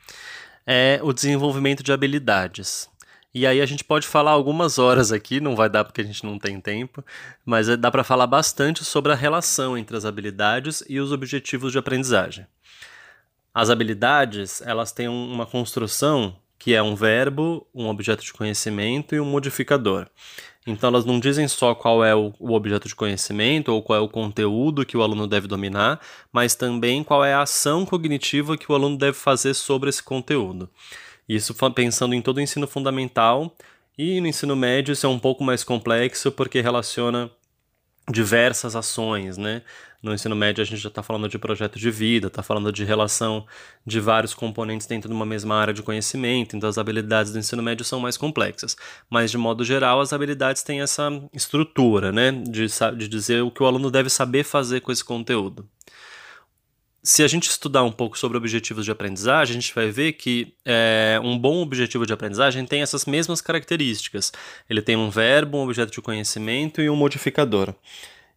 é 0.65 1.01
o 1.03 1.11
desenvolvimento 1.11 1.83
de 1.83 1.91
habilidades. 1.91 2.89
E 3.33 3.45
aí 3.45 3.59
a 3.59 3.65
gente 3.65 3.83
pode 3.83 4.07
falar 4.07 4.31
algumas 4.31 4.79
horas 4.79 5.11
aqui, 5.11 5.41
não 5.41 5.53
vai 5.53 5.69
dar 5.69 5.83
porque 5.83 5.99
a 5.99 6.03
gente 6.05 6.25
não 6.25 6.39
tem 6.39 6.61
tempo, 6.61 7.03
mas 7.45 7.67
é, 7.67 7.75
dá 7.75 7.91
para 7.91 8.05
falar 8.05 8.25
bastante 8.25 8.85
sobre 8.85 9.11
a 9.11 9.15
relação 9.15 9.77
entre 9.77 9.97
as 9.97 10.05
habilidades 10.05 10.81
e 10.87 11.01
os 11.01 11.11
objetivos 11.11 11.73
de 11.73 11.77
aprendizagem. 11.77 12.47
As 13.53 13.69
habilidades, 13.69 14.61
elas 14.61 14.93
têm 14.93 15.09
uma 15.09 15.45
construção 15.45 16.37
que 16.63 16.73
é 16.73 16.81
um 16.81 16.95
verbo, 16.95 17.67
um 17.75 17.89
objeto 17.89 18.23
de 18.23 18.31
conhecimento 18.31 19.13
e 19.13 19.19
um 19.19 19.25
modificador. 19.25 20.07
Então 20.65 20.87
elas 20.87 21.03
não 21.03 21.19
dizem 21.19 21.45
só 21.45 21.75
qual 21.75 22.05
é 22.05 22.15
o, 22.15 22.33
objeto 22.39 22.87
de 22.87 22.95
conhecimento 22.95 23.67
ou 23.67 23.83
qual 23.83 23.99
é 23.99 24.01
o 24.01 24.07
conteúdo 24.07 24.85
que 24.85 24.95
o 24.95 25.01
aluno 25.01 25.27
deve 25.27 25.45
dominar, 25.45 25.99
mas 26.31 26.55
também 26.55 27.03
qual 27.03 27.25
é 27.25 27.33
a 27.33 27.41
ação 27.41 27.85
cognitiva 27.85 28.55
que 28.57 28.71
o 28.71 28.75
aluno 28.75 28.97
deve 28.97 29.17
fazer 29.17 29.53
sobre 29.53 29.89
esse 29.89 30.01
conteúdo. 30.01 30.69
Isso 31.27 31.53
pensando 31.75 32.15
em 32.15 32.21
todo 32.21 32.37
o 32.37 32.41
ensino 32.41 32.65
fundamental 32.65 33.53
e 33.97 34.21
no 34.21 34.27
ensino 34.27 34.55
médio 34.55 34.93
isso 34.93 35.05
é 35.05 35.09
um 35.09 35.19
pouco 35.19 35.43
mais 35.43 35.65
complexo 35.65 36.31
porque 36.31 36.61
relaciona 36.61 37.29
diversas 38.11 38.75
ações, 38.75 39.37
né? 39.37 39.61
No 40.01 40.13
ensino 40.13 40.35
médio 40.35 40.61
a 40.61 40.65
gente 40.65 40.81
já 40.81 40.89
está 40.89 41.01
falando 41.01 41.29
de 41.29 41.39
projeto 41.39 41.79
de 41.79 41.89
vida, 41.89 42.27
está 42.27 42.43
falando 42.43 42.73
de 42.73 42.83
relação 42.83 43.45
de 43.85 44.01
vários 44.01 44.33
componentes 44.33 44.85
dentro 44.85 45.07
de 45.07 45.15
uma 45.15 45.25
mesma 45.25 45.55
área 45.55 45.73
de 45.73 45.81
conhecimento, 45.81 46.57
então 46.57 46.69
as 46.69 46.77
habilidades 46.77 47.31
do 47.31 47.39
ensino 47.39 47.63
médio 47.63 47.85
são 47.85 48.01
mais 48.01 48.17
complexas. 48.17 48.75
Mas 49.09 49.31
de 49.31 49.37
modo 49.37 49.63
geral 49.63 50.01
as 50.01 50.11
habilidades 50.11 50.61
têm 50.61 50.81
essa 50.81 51.09
estrutura, 51.33 52.11
né? 52.11 52.31
De, 52.31 52.67
de 52.97 53.07
dizer 53.07 53.41
o 53.43 53.51
que 53.51 53.63
o 53.63 53.65
aluno 53.65 53.89
deve 53.89 54.09
saber 54.09 54.43
fazer 54.43 54.81
com 54.81 54.91
esse 54.91 55.03
conteúdo 55.03 55.65
se 57.03 57.21
a 57.21 57.27
gente 57.27 57.49
estudar 57.49 57.83
um 57.83 57.91
pouco 57.91 58.17
sobre 58.17 58.37
objetivos 58.37 58.85
de 58.85 58.91
aprendizagem, 58.91 59.57
a 59.57 59.59
gente 59.59 59.75
vai 59.75 59.91
ver 59.91 60.13
que 60.13 60.53
é, 60.63 61.19
um 61.21 61.37
bom 61.37 61.61
objetivo 61.61 62.05
de 62.05 62.13
aprendizagem 62.13 62.65
tem 62.65 62.81
essas 62.81 63.05
mesmas 63.05 63.41
características. 63.41 64.31
Ele 64.69 64.81
tem 64.81 64.95
um 64.95 65.09
verbo, 65.09 65.57
um 65.57 65.63
objeto 65.63 65.91
de 65.91 66.01
conhecimento 66.01 66.81
e 66.81 66.89
um 66.89 66.95
modificador. 66.95 67.75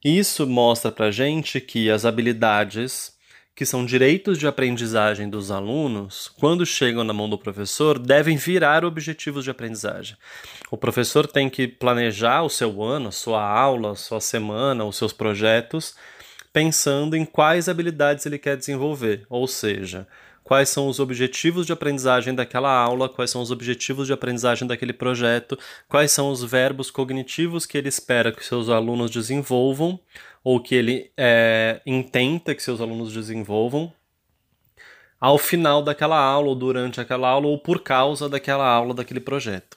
Isso 0.05 0.49
mostra 0.49 0.91
para 0.91 1.13
gente 1.13 1.61
que 1.61 1.89
as 1.89 2.05
habilidades, 2.05 3.13
que 3.55 3.65
são 3.65 3.87
direitos 3.87 4.37
de 4.37 4.49
aprendizagem 4.49 5.31
dos 5.31 5.53
alunos, 5.53 6.29
quando 6.37 6.67
chegam 6.67 7.05
na 7.05 7.13
mão 7.13 7.31
do 7.31 7.39
professor, 7.39 8.01
devem 8.01 8.37
virar 8.37 8.85
objetivos 8.85 9.45
de 9.45 9.51
aprendizagem. 9.51 10.17
O 10.73 10.77
professor 10.77 11.29
tem 11.29 11.49
que 11.49 11.69
planejar 11.69 12.43
o 12.43 12.51
seu 12.51 12.83
ano, 12.83 13.11
a 13.11 13.13
sua 13.13 13.49
aula, 13.49 13.93
a 13.93 13.97
sua 13.97 14.21
semana, 14.21 14.85
os 14.85 14.97
seus 14.97 15.13
projetos 15.13 15.95
pensando 16.57 17.15
em 17.15 17.27
quais 17.27 17.69
habilidades 17.69 18.25
ele 18.25 18.39
quer 18.39 18.57
desenvolver, 18.57 19.27
ou 19.29 19.47
seja, 19.47 20.09
quais 20.43 20.71
são 20.71 20.89
os 20.89 20.99
objetivos 20.99 21.67
de 21.67 21.73
aprendizagem 21.75 22.35
daquela 22.35 22.71
aula, 22.71 23.11
quais 23.11 23.31
são 23.31 23.43
os 23.43 23.51
objetivos 23.51 24.07
de 24.07 24.15
aprendizagem 24.15 24.67
daquele 24.67 24.95
projeto, 24.95 25.59
quais 25.87 26.13
são 26.13 26.31
os 26.31 26.43
verbos 26.43 26.91
cognitivos 26.91 27.67
que 27.67 27.77
ele 27.77 27.91
espera 27.91 28.33
que 28.33 28.43
seus 28.43 28.71
alunos 28.71 29.11
desenvolvam 29.11 30.01
ou 30.43 30.59
que 30.59 30.75
ele 30.75 31.11
é, 31.15 31.83
intenta 31.85 32.55
que 32.55 32.63
seus 32.63 32.81
alunos 32.81 33.13
desenvolvam 33.13 33.93
ao 35.21 35.37
final 35.37 35.83
daquela 35.83 36.19
aula, 36.19 36.49
ou 36.49 36.55
durante 36.55 37.03
aquela 37.03 37.29
aula, 37.29 37.49
ou 37.49 37.59
por 37.59 37.83
causa 37.83 38.31
daquela 38.31 38.67
aula, 38.67 38.95
daquele 38.95 39.21
projeto. 39.21 39.77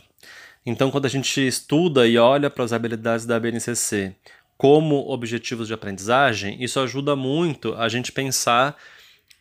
Então, 0.65 0.91
quando 0.91 1.07
a 1.07 1.09
gente 1.09 1.45
estuda 1.45 2.07
e 2.07 2.17
olha 2.17 2.49
para 2.49 2.63
as 2.63 2.71
habilidades 2.71 3.25
da 3.25 3.37
BNCC 3.37 4.15
como 4.59 5.09
objetivos 5.09 5.69
de 5.69 5.73
aprendizagem, 5.73 6.61
isso 6.61 6.81
ajuda 6.81 7.15
muito 7.15 7.73
a 7.75 7.87
gente 7.87 8.11
pensar 8.11 8.75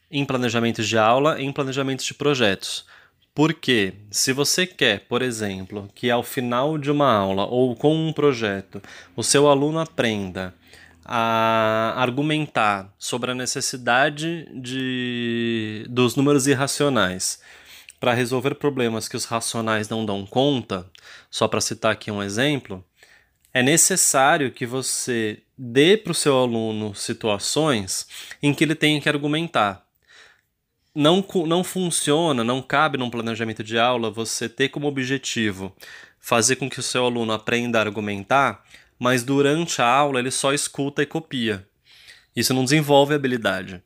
em 0.08 0.24
planejamentos 0.24 0.86
de 0.86 0.96
aula, 0.96 1.42
em 1.42 1.50
planejamentos 1.50 2.06
de 2.06 2.14
projetos. 2.14 2.86
Porque 3.34 3.94
se 4.12 4.32
você 4.32 4.64
quer, 4.64 5.00
por 5.08 5.20
exemplo, 5.20 5.90
que 5.92 6.08
ao 6.08 6.22
final 6.22 6.78
de 6.78 6.88
uma 6.88 7.12
aula 7.12 7.46
ou 7.46 7.74
com 7.74 7.96
um 7.96 8.12
projeto, 8.12 8.80
o 9.16 9.24
seu 9.24 9.48
aluno 9.48 9.80
aprenda 9.80 10.54
a 11.04 11.94
argumentar 11.96 12.94
sobre 12.96 13.32
a 13.32 13.34
necessidade 13.34 14.48
de, 14.54 15.84
dos 15.90 16.14
números 16.14 16.46
irracionais 16.46 17.40
para 17.98 18.14
resolver 18.14 18.54
problemas 18.54 19.08
que 19.08 19.16
os 19.16 19.24
racionais 19.24 19.88
não 19.88 20.06
dão 20.06 20.24
conta, 20.24 20.88
só 21.28 21.48
para 21.48 21.60
citar 21.60 21.90
aqui 21.90 22.08
um 22.08 22.22
exemplo, 22.22 22.84
é 23.58 23.62
necessário 23.62 24.52
que 24.52 24.64
você 24.64 25.42
dê 25.56 25.96
para 25.96 26.12
o 26.12 26.14
seu 26.14 26.38
aluno 26.38 26.94
situações 26.94 28.06
em 28.40 28.54
que 28.54 28.62
ele 28.62 28.76
tenha 28.76 29.00
que 29.00 29.08
argumentar. 29.08 29.84
Não, 30.94 31.24
não 31.44 31.64
funciona, 31.64 32.44
não 32.44 32.62
cabe 32.62 32.96
num 32.96 33.10
planejamento 33.10 33.64
de 33.64 33.76
aula 33.76 34.12
você 34.12 34.48
ter 34.48 34.68
como 34.68 34.86
objetivo 34.86 35.74
fazer 36.20 36.54
com 36.54 36.70
que 36.70 36.78
o 36.78 36.82
seu 36.84 37.04
aluno 37.04 37.32
aprenda 37.32 37.80
a 37.80 37.82
argumentar, 37.82 38.62
mas 38.96 39.24
durante 39.24 39.82
a 39.82 39.86
aula 39.86 40.20
ele 40.20 40.30
só 40.30 40.52
escuta 40.52 41.02
e 41.02 41.06
copia. 41.06 41.66
Isso 42.36 42.54
não 42.54 42.62
desenvolve 42.62 43.12
habilidade. 43.12 43.82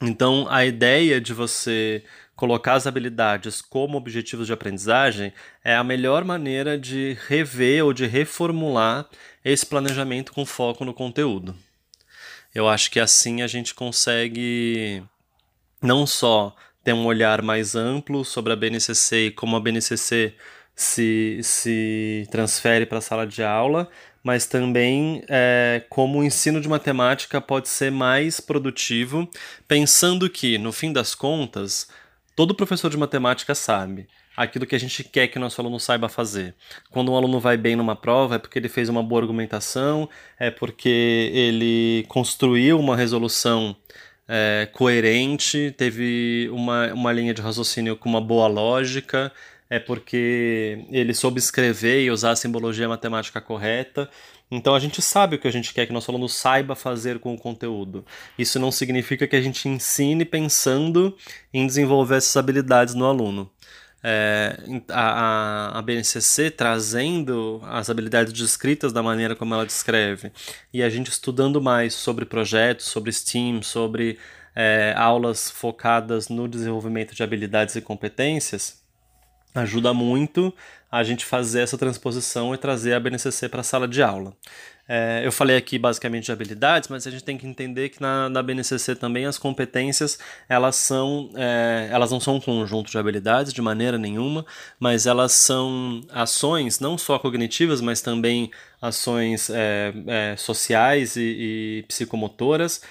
Então, 0.00 0.46
a 0.48 0.64
ideia 0.64 1.20
de 1.20 1.32
você 1.32 2.04
colocar 2.36 2.74
as 2.74 2.86
habilidades 2.86 3.62
como 3.62 3.96
objetivos 3.96 4.46
de 4.46 4.52
aprendizagem 4.52 5.32
é 5.62 5.74
a 5.74 5.84
melhor 5.84 6.24
maneira 6.24 6.78
de 6.78 7.16
rever 7.28 7.84
ou 7.84 7.92
de 7.92 8.06
reformular 8.06 9.06
esse 9.44 9.64
planejamento 9.64 10.32
com 10.32 10.44
foco 10.44 10.84
no 10.84 10.94
conteúdo. 10.94 11.54
Eu 12.54 12.68
acho 12.68 12.90
que 12.90 13.00
assim 13.00 13.42
a 13.42 13.46
gente 13.46 13.74
consegue 13.74 15.02
não 15.82 16.06
só 16.06 16.54
ter 16.82 16.92
um 16.92 17.06
olhar 17.06 17.42
mais 17.42 17.74
amplo 17.74 18.24
sobre 18.24 18.52
a 18.52 18.56
BNCC 18.56 19.26
e 19.26 19.30
como 19.30 19.56
a 19.56 19.60
BNCC 19.60 20.34
se, 20.74 21.40
se 21.42 22.28
transfere 22.30 22.84
para 22.84 22.98
a 22.98 23.00
sala 23.00 23.26
de 23.26 23.42
aula, 23.42 23.88
mas 24.22 24.46
também 24.46 25.22
é, 25.28 25.84
como 25.88 26.18
o 26.18 26.24
ensino 26.24 26.60
de 26.60 26.68
matemática 26.68 27.40
pode 27.40 27.68
ser 27.68 27.90
mais 27.90 28.40
produtivo, 28.40 29.28
pensando 29.68 30.28
que, 30.30 30.58
no 30.58 30.72
fim 30.72 30.92
das 30.92 31.14
contas, 31.14 31.88
todo 32.34 32.54
professor 32.54 32.90
de 32.90 32.96
matemática 32.96 33.54
sabe 33.54 34.08
aquilo 34.36 34.66
que 34.66 34.74
a 34.74 34.78
gente 34.78 35.04
quer 35.04 35.28
que 35.28 35.38
nosso 35.38 35.60
aluno 35.60 35.78
saiba 35.78 36.08
fazer. 36.08 36.54
Quando 36.90 37.12
um 37.12 37.16
aluno 37.16 37.38
vai 37.38 37.56
bem 37.56 37.76
numa 37.76 37.94
prova, 37.94 38.36
é 38.36 38.38
porque 38.38 38.58
ele 38.58 38.68
fez 38.68 38.88
uma 38.88 39.02
boa 39.02 39.22
argumentação, 39.22 40.08
é 40.38 40.50
porque 40.50 41.30
ele 41.32 42.04
construiu 42.08 42.78
uma 42.78 42.96
resolução 42.96 43.76
é, 44.26 44.68
coerente, 44.72 45.74
teve 45.76 46.48
uma, 46.52 46.92
uma 46.92 47.12
linha 47.12 47.34
de 47.34 47.42
raciocínio 47.42 47.96
com 47.96 48.08
uma 48.08 48.20
boa 48.20 48.46
lógica, 48.46 49.30
é 49.70 49.78
porque 49.78 50.84
ele 50.90 51.14
soube 51.14 51.38
escrever 51.38 52.04
e 52.04 52.10
usar 52.10 52.32
a 52.32 52.36
simbologia 52.36 52.88
matemática 52.88 53.40
correta. 53.40 54.08
Então 54.50 54.74
a 54.74 54.78
gente 54.78 55.00
sabe 55.00 55.36
o 55.36 55.38
que 55.38 55.48
a 55.48 55.50
gente 55.50 55.72
quer 55.72 55.86
que 55.86 55.92
nosso 55.92 56.10
aluno 56.10 56.28
saiba 56.28 56.76
fazer 56.76 57.18
com 57.18 57.34
o 57.34 57.38
conteúdo. 57.38 58.04
Isso 58.38 58.58
não 58.58 58.70
significa 58.70 59.26
que 59.26 59.36
a 59.36 59.40
gente 59.40 59.68
ensine 59.68 60.24
pensando 60.24 61.16
em 61.52 61.66
desenvolver 61.66 62.16
essas 62.16 62.36
habilidades 62.36 62.94
no 62.94 63.06
aluno. 63.06 63.50
É, 64.06 64.58
a, 64.90 65.78
a, 65.78 65.82
BNCC 65.82 66.50
trazendo 66.50 67.62
as 67.64 67.88
habilidades 67.88 68.34
descritas 68.34 68.92
da 68.92 69.02
maneira 69.02 69.34
como 69.34 69.54
ela 69.54 69.64
descreve 69.64 70.30
e 70.74 70.82
a 70.82 70.90
gente 70.90 71.10
estudando 71.10 71.58
mais 71.58 71.94
sobre 71.94 72.26
projetos, 72.26 72.84
sobre 72.84 73.10
STEAM, 73.10 73.62
sobre 73.62 74.18
é, 74.54 74.92
aulas 74.94 75.50
focadas 75.50 76.28
no 76.28 76.46
desenvolvimento 76.46 77.14
de 77.14 77.22
habilidades 77.22 77.76
e 77.76 77.80
competências, 77.80 78.82
ajuda 79.54 79.94
muito 79.94 80.52
a 80.94 81.02
gente 81.02 81.24
fazer 81.24 81.60
essa 81.62 81.76
transposição 81.76 82.54
e 82.54 82.58
trazer 82.58 82.94
a 82.94 83.00
BNCC 83.00 83.48
para 83.48 83.60
a 83.60 83.64
sala 83.64 83.88
de 83.88 84.02
aula. 84.02 84.32
É, 84.86 85.22
eu 85.24 85.32
falei 85.32 85.56
aqui 85.56 85.78
basicamente 85.78 86.26
de 86.26 86.32
habilidades, 86.32 86.88
mas 86.88 87.06
a 87.06 87.10
gente 87.10 87.24
tem 87.24 87.38
que 87.38 87.46
entender 87.46 87.88
que 87.88 88.00
na, 88.00 88.28
na 88.28 88.42
BNCC 88.42 88.94
também 88.94 89.24
as 89.24 89.38
competências 89.38 90.18
elas 90.48 90.76
são 90.76 91.30
é, 91.34 91.88
elas 91.90 92.10
não 92.10 92.20
são 92.20 92.36
um 92.36 92.40
conjunto 92.40 92.90
de 92.90 92.98
habilidades 92.98 93.52
de 93.52 93.62
maneira 93.62 93.98
nenhuma, 93.98 94.44
mas 94.78 95.06
elas 95.06 95.32
são 95.32 96.02
ações 96.10 96.78
não 96.78 96.96
só 96.96 97.18
cognitivas, 97.18 97.80
mas 97.80 98.00
também 98.00 98.50
ações 98.80 99.50
é, 99.50 99.92
é 100.06 100.36
sociais 100.36 101.16
e, 101.16 101.80
e 101.80 101.84
psicomotoras 101.88 102.82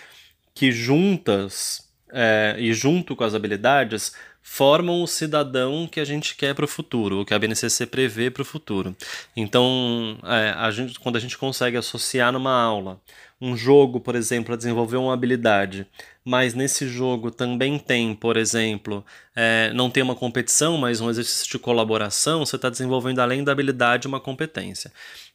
que 0.54 0.72
juntas 0.72 1.88
é, 2.12 2.56
e 2.60 2.74
junto 2.74 3.16
com 3.16 3.24
as 3.24 3.34
habilidades 3.34 4.14
formam 4.46 5.02
o 5.02 5.08
cidadão 5.08 5.88
que 5.88 6.02
a 6.02 6.06
gente 6.06 6.36
quer 6.36 6.54
para 6.54 6.66
o 6.66 6.68
futuro, 6.68 7.22
o 7.22 7.26
que 7.26 7.34
a 7.34 7.40
BNCC 7.40 7.86
prevê 7.88 8.30
para 8.30 8.42
o 8.42 8.46
futuro. 8.46 8.94
Então, 9.36 10.20
é, 10.24 10.50
a 10.50 10.70
gente, 10.70 11.00
quando 11.00 11.16
a 11.16 11.20
gente 11.20 11.38
consegue 11.38 11.78
associar 11.78 12.34
numa 12.34 12.52
aula 12.52 13.02
um 13.40 13.56
jogo, 13.56 14.00
por 14.00 14.16
exemplo, 14.16 14.54
a 14.54 14.58
desenvolver 14.58 14.98
uma 14.98 15.14
habilidade, 15.14 15.88
mas 16.24 16.54
nesse 16.54 16.88
jogo 16.88 17.32
também 17.32 17.80
tem, 17.80 18.14
por 18.14 18.38
exemplo, 18.38 19.04
é, 19.36 19.72
não 19.74 19.90
tem 19.90 20.04
uma 20.04 20.16
competição, 20.16 20.78
mas 20.78 21.00
um 21.02 21.10
exercício 21.10 21.50
de 21.50 21.60
colaboração, 21.60 22.46
você 22.46 22.58
está 22.58 22.70
desenvolvendo 22.70 23.20
além 23.20 23.44
da 23.44 23.52
habilidade 23.52 24.08
uma 24.08 24.20
competência. 24.20 24.92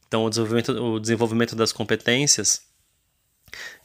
Então, 0.06 0.24
o 0.24 0.30
desenvolvimento, 0.30 0.72
o 0.72 1.00
desenvolvimento 1.00 1.56
das 1.56 1.72
competências, 1.72 2.62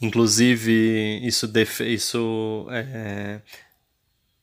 inclusive, 0.02 1.20
isso, 1.24 1.52
isso 1.86 2.68
é, 2.70 3.42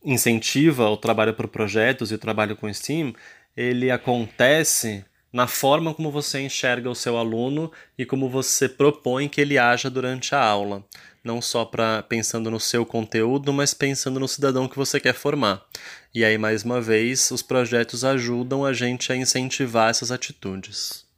incentiva 0.04 0.88
o 0.88 0.96
trabalho 0.96 1.34
por 1.34 1.48
projetos 1.48 2.10
e 2.10 2.14
o 2.14 2.18
trabalho 2.18 2.56
com 2.56 2.72
STEAM, 2.72 3.14
ele 3.56 3.90
acontece 3.90 5.04
na 5.32 5.46
forma 5.46 5.94
como 5.94 6.10
você 6.10 6.40
enxerga 6.40 6.90
o 6.90 6.94
seu 6.94 7.16
aluno 7.16 7.70
e 7.96 8.04
como 8.04 8.28
você 8.28 8.68
propõe 8.68 9.28
que 9.28 9.40
ele 9.40 9.58
haja 9.58 9.88
durante 9.88 10.34
a 10.34 10.42
aula, 10.42 10.84
não 11.22 11.40
só 11.40 11.64
para 11.64 12.02
pensando 12.02 12.50
no 12.50 12.58
seu 12.58 12.84
conteúdo, 12.84 13.52
mas 13.52 13.72
pensando 13.72 14.18
no 14.18 14.26
cidadão 14.26 14.66
que 14.66 14.76
você 14.76 14.98
quer 14.98 15.14
formar. 15.14 15.64
E 16.14 16.24
aí 16.24 16.36
mais 16.36 16.64
uma 16.64 16.80
vez, 16.80 17.30
os 17.30 17.42
projetos 17.42 18.04
ajudam 18.04 18.64
a 18.64 18.72
gente 18.72 19.12
a 19.12 19.16
incentivar 19.16 19.90
essas 19.90 20.10
atitudes. 20.10 21.09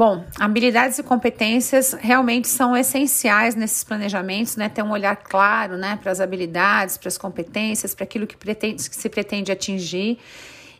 Bom, 0.00 0.24
habilidades 0.38 0.98
e 0.98 1.02
competências 1.02 1.92
realmente 1.92 2.48
são 2.48 2.74
essenciais 2.74 3.54
nesses 3.54 3.84
planejamentos, 3.84 4.56
né? 4.56 4.66
Ter 4.66 4.82
um 4.82 4.92
olhar 4.92 5.14
claro, 5.14 5.76
né, 5.76 5.98
para 6.00 6.10
as 6.10 6.20
habilidades, 6.20 6.96
para 6.96 7.08
as 7.08 7.18
competências, 7.18 7.94
para 7.94 8.04
aquilo 8.04 8.26
que, 8.26 8.34
pretende, 8.34 8.88
que 8.88 8.96
se 8.96 9.10
pretende 9.10 9.52
atingir. 9.52 10.18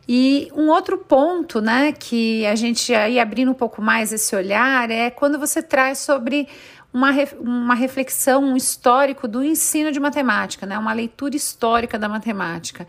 E 0.09 0.51
um 0.55 0.71
outro 0.71 0.97
ponto, 0.97 1.61
né, 1.61 1.93
que 1.93 2.47
a 2.47 2.55
gente 2.55 2.95
aí 2.95 3.21
abrindo 3.21 3.51
um 3.51 3.55
pouco 3.55 3.83
mais 3.83 4.11
esse 4.11 4.35
olhar 4.35 4.91
é 4.91 5.11
quando 5.11 5.39
você 5.39 5.63
traz 5.63 5.99
sobre 5.99 6.49
uma, 6.91 7.11
uma 7.41 7.75
reflexão, 7.75 8.43
um 8.43 8.57
histórico 8.57 9.29
do 9.29 9.45
ensino 9.45 9.93
de 9.93 10.01
matemática, 10.01 10.65
né, 10.65 10.79
uma 10.79 10.95
leitura 10.95 11.37
histórica 11.37 11.99
da 11.99 12.09
matemática 12.09 12.87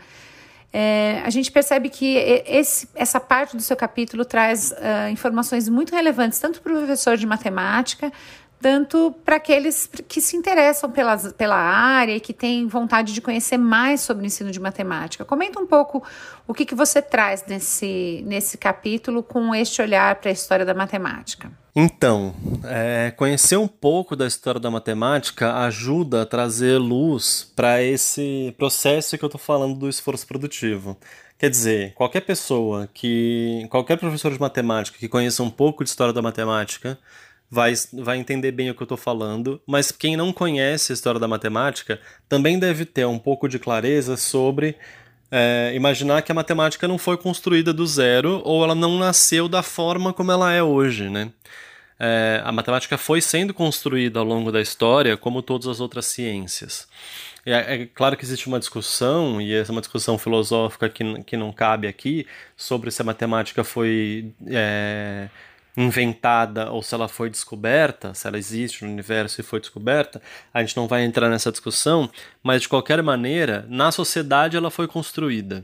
é, 0.72 1.20
a 1.22 1.28
gente 1.28 1.52
percebe 1.52 1.90
que 1.90 2.16
esse, 2.46 2.88
essa 2.94 3.20
parte 3.20 3.54
do 3.54 3.62
seu 3.62 3.76
capítulo 3.76 4.24
traz 4.24 4.72
uh, 4.72 5.10
informações 5.10 5.68
muito 5.68 5.94
relevantes, 5.94 6.38
tanto 6.38 6.62
para 6.62 6.72
o 6.72 6.76
professor 6.78 7.16
de 7.16 7.26
matemática, 7.26 8.10
tanto 8.62 9.12
para 9.24 9.36
aqueles 9.36 9.90
que 10.06 10.20
se 10.20 10.36
interessam 10.36 10.88
pela, 10.88 11.18
pela 11.32 11.56
área 11.56 12.14
e 12.14 12.20
que 12.20 12.32
têm 12.32 12.68
vontade 12.68 13.12
de 13.12 13.20
conhecer 13.20 13.58
mais 13.58 14.00
sobre 14.00 14.22
o 14.22 14.26
ensino 14.26 14.52
de 14.52 14.60
matemática. 14.60 15.24
Comenta 15.24 15.58
um 15.58 15.66
pouco 15.66 16.00
o 16.46 16.54
que, 16.54 16.64
que 16.64 16.74
você 16.74 17.02
traz 17.02 17.44
nesse, 17.44 18.22
nesse 18.24 18.56
capítulo 18.56 19.20
com 19.20 19.52
este 19.52 19.82
olhar 19.82 20.14
para 20.14 20.30
a 20.30 20.32
história 20.32 20.64
da 20.64 20.72
matemática. 20.72 21.50
Então, 21.74 22.34
é, 22.64 23.12
conhecer 23.16 23.56
um 23.56 23.66
pouco 23.66 24.14
da 24.14 24.26
história 24.26 24.60
da 24.60 24.70
matemática 24.70 25.56
ajuda 25.64 26.22
a 26.22 26.26
trazer 26.26 26.78
luz 26.78 27.50
para 27.56 27.82
esse 27.82 28.54
processo 28.56 29.18
que 29.18 29.24
eu 29.24 29.28
estou 29.28 29.40
falando 29.40 29.74
do 29.74 29.88
esforço 29.88 30.26
produtivo. 30.26 30.96
Quer 31.36 31.50
dizer, 31.50 31.94
qualquer 31.94 32.20
pessoa 32.20 32.88
que. 32.94 33.66
qualquer 33.68 33.98
professor 33.98 34.30
de 34.32 34.38
matemática 34.38 34.96
que 34.96 35.08
conheça 35.08 35.42
um 35.42 35.50
pouco 35.50 35.82
de 35.82 35.90
história 35.90 36.12
da 36.12 36.22
matemática 36.22 36.96
vai, 37.52 37.74
vai 37.92 38.16
entender 38.16 38.50
bem 38.50 38.70
o 38.70 38.74
que 38.74 38.80
eu 38.80 38.86
estou 38.86 38.96
falando, 38.96 39.60
mas 39.66 39.92
quem 39.92 40.16
não 40.16 40.32
conhece 40.32 40.90
a 40.90 40.94
história 40.94 41.20
da 41.20 41.28
matemática 41.28 42.00
também 42.26 42.58
deve 42.58 42.86
ter 42.86 43.06
um 43.06 43.18
pouco 43.18 43.46
de 43.46 43.58
clareza 43.58 44.16
sobre 44.16 44.74
é, 45.30 45.70
imaginar 45.74 46.22
que 46.22 46.32
a 46.32 46.34
matemática 46.34 46.88
não 46.88 46.96
foi 46.96 47.18
construída 47.18 47.70
do 47.70 47.86
zero 47.86 48.40
ou 48.42 48.64
ela 48.64 48.74
não 48.74 48.98
nasceu 48.98 49.50
da 49.50 49.62
forma 49.62 50.14
como 50.14 50.32
ela 50.32 50.50
é 50.50 50.62
hoje, 50.62 51.10
né? 51.10 51.30
É, 52.00 52.40
a 52.42 52.50
matemática 52.50 52.96
foi 52.96 53.20
sendo 53.20 53.52
construída 53.52 54.18
ao 54.18 54.24
longo 54.24 54.50
da 54.50 54.60
história, 54.60 55.14
como 55.14 55.42
todas 55.42 55.68
as 55.68 55.78
outras 55.78 56.06
ciências. 56.06 56.88
É, 57.44 57.82
é, 57.82 57.86
claro 57.86 58.16
que 58.16 58.24
existe 58.24 58.46
uma 58.46 58.58
discussão, 58.58 59.40
e 59.42 59.52
essa 59.52 59.70
é 59.70 59.74
uma 59.74 59.80
discussão 59.82 60.16
filosófica 60.16 60.88
que, 60.88 61.22
que 61.24 61.36
não 61.36 61.52
cabe 61.52 61.86
aqui, 61.86 62.26
sobre 62.56 62.90
se 62.90 63.02
a 63.02 63.04
matemática 63.04 63.62
foi 63.62 64.32
é, 64.46 65.28
inventada 65.76 66.70
ou 66.70 66.82
se 66.82 66.94
ela 66.94 67.08
foi 67.08 67.30
descoberta, 67.30 68.12
se 68.14 68.26
ela 68.26 68.38
existe 68.38 68.84
no 68.84 68.90
universo 68.90 69.40
e 69.40 69.44
foi 69.44 69.60
descoberta, 69.60 70.20
a 70.52 70.60
gente 70.60 70.76
não 70.76 70.86
vai 70.86 71.04
entrar 71.04 71.28
nessa 71.30 71.50
discussão, 71.50 72.10
mas 72.42 72.62
de 72.62 72.68
qualquer 72.68 73.02
maneira, 73.02 73.64
na 73.68 73.90
sociedade 73.90 74.56
ela 74.56 74.70
foi 74.70 74.86
construída. 74.86 75.62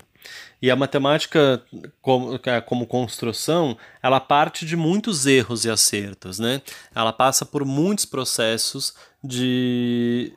E 0.60 0.70
a 0.70 0.76
matemática, 0.76 1.62
como, 2.02 2.40
é, 2.44 2.60
como 2.60 2.86
construção, 2.86 3.76
ela 4.02 4.18
parte 4.18 4.66
de 4.66 4.76
muitos 4.76 5.24
erros 5.26 5.64
e 5.64 5.70
acertos, 5.70 6.38
né? 6.38 6.60
Ela 6.92 7.12
passa 7.12 7.46
por 7.46 7.64
muitos 7.64 8.04
processos 8.04 8.94
de 9.22 10.32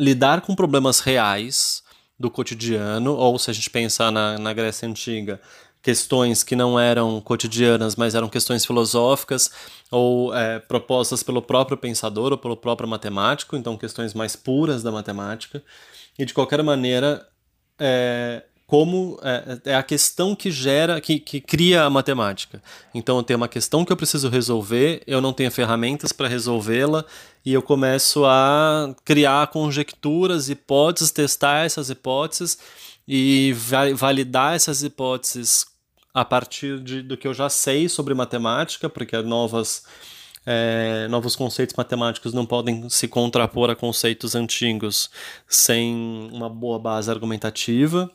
lidar 0.00 0.40
com 0.40 0.54
problemas 0.54 1.00
reais 1.00 1.82
do 2.18 2.30
cotidiano, 2.30 3.14
ou 3.14 3.38
se 3.38 3.50
a 3.50 3.52
gente 3.52 3.68
pensar 3.68 4.10
na, 4.10 4.38
na 4.38 4.52
Grécia 4.54 4.88
Antiga, 4.88 5.40
questões 5.84 6.42
que 6.42 6.56
não 6.56 6.80
eram 6.80 7.20
cotidianas, 7.20 7.94
mas 7.94 8.14
eram 8.14 8.26
questões 8.26 8.64
filosóficas 8.64 9.50
ou 9.90 10.34
é, 10.34 10.58
propostas 10.58 11.22
pelo 11.22 11.42
próprio 11.42 11.76
pensador 11.76 12.32
ou 12.32 12.38
pelo 12.38 12.56
próprio 12.56 12.88
matemático, 12.88 13.54
então 13.54 13.76
questões 13.76 14.14
mais 14.14 14.34
puras 14.34 14.82
da 14.82 14.90
matemática. 14.90 15.62
E 16.18 16.24
de 16.24 16.32
qualquer 16.32 16.62
maneira, 16.62 17.28
é, 17.78 18.44
como 18.66 19.20
é, 19.22 19.72
é, 19.72 19.74
a 19.74 19.82
questão 19.82 20.34
que 20.34 20.50
gera, 20.50 20.98
que, 21.02 21.20
que 21.20 21.38
cria 21.38 21.82
a 21.82 21.90
matemática. 21.90 22.62
Então 22.94 23.18
eu 23.18 23.22
tenho 23.22 23.36
uma 23.36 23.48
questão 23.48 23.84
que 23.84 23.92
eu 23.92 23.96
preciso 23.96 24.30
resolver, 24.30 25.02
eu 25.06 25.20
não 25.20 25.34
tenho 25.34 25.50
ferramentas 25.50 26.12
para 26.12 26.28
resolvê-la 26.28 27.04
e 27.44 27.52
eu 27.52 27.60
começo 27.60 28.24
a 28.24 28.94
criar 29.04 29.48
conjecturas, 29.48 30.48
hipóteses, 30.48 31.10
testar 31.10 31.66
essas 31.66 31.90
hipóteses 31.90 32.56
e 33.06 33.54
validar 33.94 34.54
essas 34.54 34.82
hipóteses 34.82 35.73
a 36.14 36.24
partir 36.24 36.80
de, 36.80 37.02
do 37.02 37.16
que 37.16 37.26
eu 37.26 37.34
já 37.34 37.50
sei 37.50 37.88
sobre 37.88 38.14
matemática, 38.14 38.88
porque 38.88 39.20
novas, 39.20 39.84
é, 40.46 41.08
novos 41.08 41.34
conceitos 41.34 41.74
matemáticos 41.76 42.32
não 42.32 42.46
podem 42.46 42.88
se 42.88 43.08
contrapor 43.08 43.68
a 43.68 43.74
conceitos 43.76 44.36
antigos 44.36 45.10
sem 45.48 46.30
uma 46.32 46.48
boa 46.48 46.78
base 46.78 47.10
argumentativa. 47.10 48.08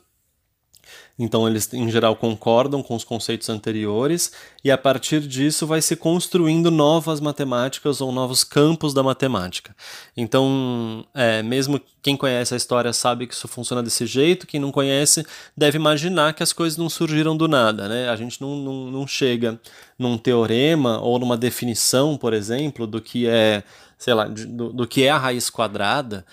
Então 1.22 1.46
eles 1.46 1.70
em 1.74 1.90
geral 1.90 2.16
concordam 2.16 2.82
com 2.82 2.96
os 2.96 3.04
conceitos 3.04 3.50
anteriores 3.50 4.32
e 4.64 4.70
a 4.70 4.78
partir 4.78 5.20
disso 5.20 5.66
vai 5.66 5.82
se 5.82 5.94
construindo 5.94 6.70
novas 6.70 7.20
matemáticas 7.20 8.00
ou 8.00 8.10
novos 8.10 8.42
campos 8.42 8.94
da 8.94 9.02
matemática. 9.02 9.76
Então, 10.16 11.04
é, 11.14 11.42
mesmo 11.42 11.78
quem 12.00 12.16
conhece 12.16 12.54
a 12.54 12.56
história 12.56 12.90
sabe 12.94 13.26
que 13.26 13.34
isso 13.34 13.46
funciona 13.46 13.82
desse 13.82 14.06
jeito, 14.06 14.46
quem 14.46 14.58
não 14.58 14.72
conhece 14.72 15.26
deve 15.54 15.76
imaginar 15.76 16.32
que 16.32 16.42
as 16.42 16.54
coisas 16.54 16.78
não 16.78 16.88
surgiram 16.88 17.36
do 17.36 17.46
nada, 17.46 17.86
né? 17.86 18.08
A 18.08 18.16
gente 18.16 18.40
não, 18.40 18.56
não, 18.56 18.90
não 18.90 19.06
chega 19.06 19.60
num 19.98 20.16
teorema 20.16 21.02
ou 21.02 21.18
numa 21.18 21.36
definição, 21.36 22.16
por 22.16 22.32
exemplo, 22.32 22.86
do 22.86 22.98
que 22.98 23.26
é, 23.26 23.62
sei 23.98 24.14
lá, 24.14 24.24
do, 24.24 24.72
do 24.72 24.88
que 24.88 25.04
é 25.04 25.10
a 25.10 25.18
raiz 25.18 25.50
quadrada 25.50 26.24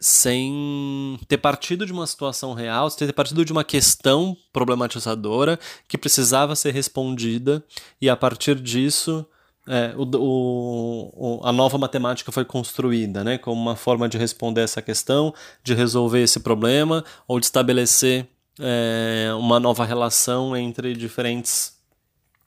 sem 0.00 1.18
ter 1.26 1.38
partido 1.38 1.86
de 1.86 1.92
uma 1.92 2.06
situação 2.06 2.52
real, 2.54 2.90
sem 2.90 3.06
ter 3.06 3.12
partido 3.12 3.44
de 3.44 3.52
uma 3.52 3.64
questão 3.64 4.36
problematizadora 4.52 5.58
que 5.86 5.98
precisava 5.98 6.54
ser 6.56 6.72
respondida, 6.72 7.64
e 8.00 8.08
a 8.08 8.16
partir 8.16 8.56
disso 8.56 9.26
é, 9.66 9.94
o, 9.96 10.08
o, 10.16 11.40
a 11.44 11.52
nova 11.52 11.76
matemática 11.76 12.32
foi 12.32 12.44
construída 12.44 13.22
né, 13.22 13.36
como 13.36 13.60
uma 13.60 13.76
forma 13.76 14.08
de 14.08 14.16
responder 14.16 14.62
essa 14.62 14.80
questão, 14.80 15.34
de 15.62 15.74
resolver 15.74 16.22
esse 16.22 16.40
problema 16.40 17.04
ou 17.26 17.38
de 17.38 17.46
estabelecer 17.46 18.26
é, 18.58 19.30
uma 19.38 19.60
nova 19.60 19.84
relação 19.84 20.56
entre 20.56 20.94
diferentes 20.94 21.76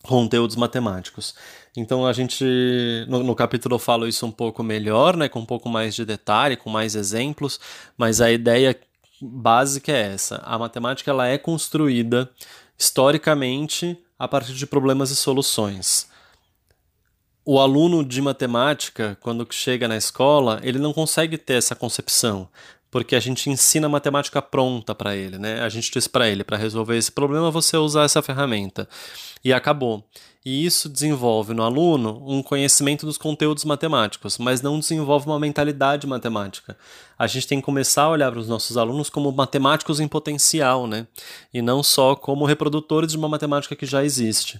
conteúdos 0.01 0.55
matemáticos. 0.55 1.35
Então 1.75 2.05
a 2.05 2.11
gente 2.11 2.43
no, 3.07 3.23
no, 3.23 3.35
capítulo 3.35 3.75
eu 3.75 3.79
falo 3.79 4.07
isso 4.07 4.25
um 4.25 4.31
pouco 4.31 4.61
melhor, 4.61 5.15
né, 5.15 5.29
com 5.29 5.39
um 5.39 5.45
pouco 5.45 5.69
mais 5.69 5.95
de 5.95 6.03
detalhe, 6.03 6.57
com 6.57 6.69
mais 6.69 6.95
exemplos, 6.95 7.59
mas 7.97 8.19
a 8.19 8.29
ideia 8.31 8.77
básica 9.21 9.91
é 9.91 10.13
essa: 10.13 10.37
a 10.43 10.57
matemática 10.59 11.09
ela 11.09 11.27
é 11.27 11.37
construída 11.37 12.29
historicamente 12.77 13.97
a 14.19 14.27
partir 14.27 14.53
de 14.53 14.67
problemas 14.67 15.11
e 15.11 15.15
soluções. 15.15 16.09
O 17.43 17.59
aluno 17.59 18.05
de 18.05 18.21
matemática, 18.21 19.17
quando 19.21 19.47
chega 19.51 19.87
na 19.87 19.97
escola, 19.97 20.59
ele 20.63 20.77
não 20.77 20.93
consegue 20.93 21.37
ter 21.37 21.53
essa 21.53 21.75
concepção, 21.75 22.47
porque 22.91 23.15
a 23.15 23.19
gente 23.19 23.49
ensina 23.49 23.87
matemática 23.87 24.41
pronta 24.41 24.93
para 24.93 25.15
ele, 25.15 25.39
né? 25.39 25.61
A 25.61 25.69
gente 25.69 25.89
diz 25.89 26.07
para 26.07 26.27
ele, 26.27 26.43
para 26.43 26.57
resolver 26.57 26.97
esse 26.97 27.11
problema, 27.11 27.49
você 27.49 27.77
usar 27.77 28.03
essa 28.03 28.21
ferramenta. 28.21 28.87
E 29.43 29.53
acabou. 29.53 30.03
E 30.43 30.65
isso 30.65 30.89
desenvolve 30.89 31.53
no 31.53 31.61
aluno 31.61 32.21
um 32.25 32.41
conhecimento 32.41 33.05
dos 33.05 33.17
conteúdos 33.17 33.63
matemáticos, 33.63 34.39
mas 34.39 34.61
não 34.61 34.79
desenvolve 34.79 35.27
uma 35.27 35.39
mentalidade 35.39 36.07
matemática. 36.07 36.75
A 37.17 37.27
gente 37.27 37.47
tem 37.47 37.59
que 37.59 37.65
começar 37.65 38.03
a 38.03 38.09
olhar 38.09 38.31
para 38.31 38.39
os 38.39 38.47
nossos 38.47 38.75
alunos 38.75 39.09
como 39.09 39.31
matemáticos 39.31 39.99
em 39.99 40.07
potencial, 40.07 40.87
né? 40.87 41.05
E 41.53 41.61
não 41.61 41.83
só 41.83 42.15
como 42.15 42.45
reprodutores 42.45 43.11
de 43.11 43.17
uma 43.17 43.29
matemática 43.29 43.75
que 43.75 43.85
já 43.85 44.03
existe. 44.03 44.59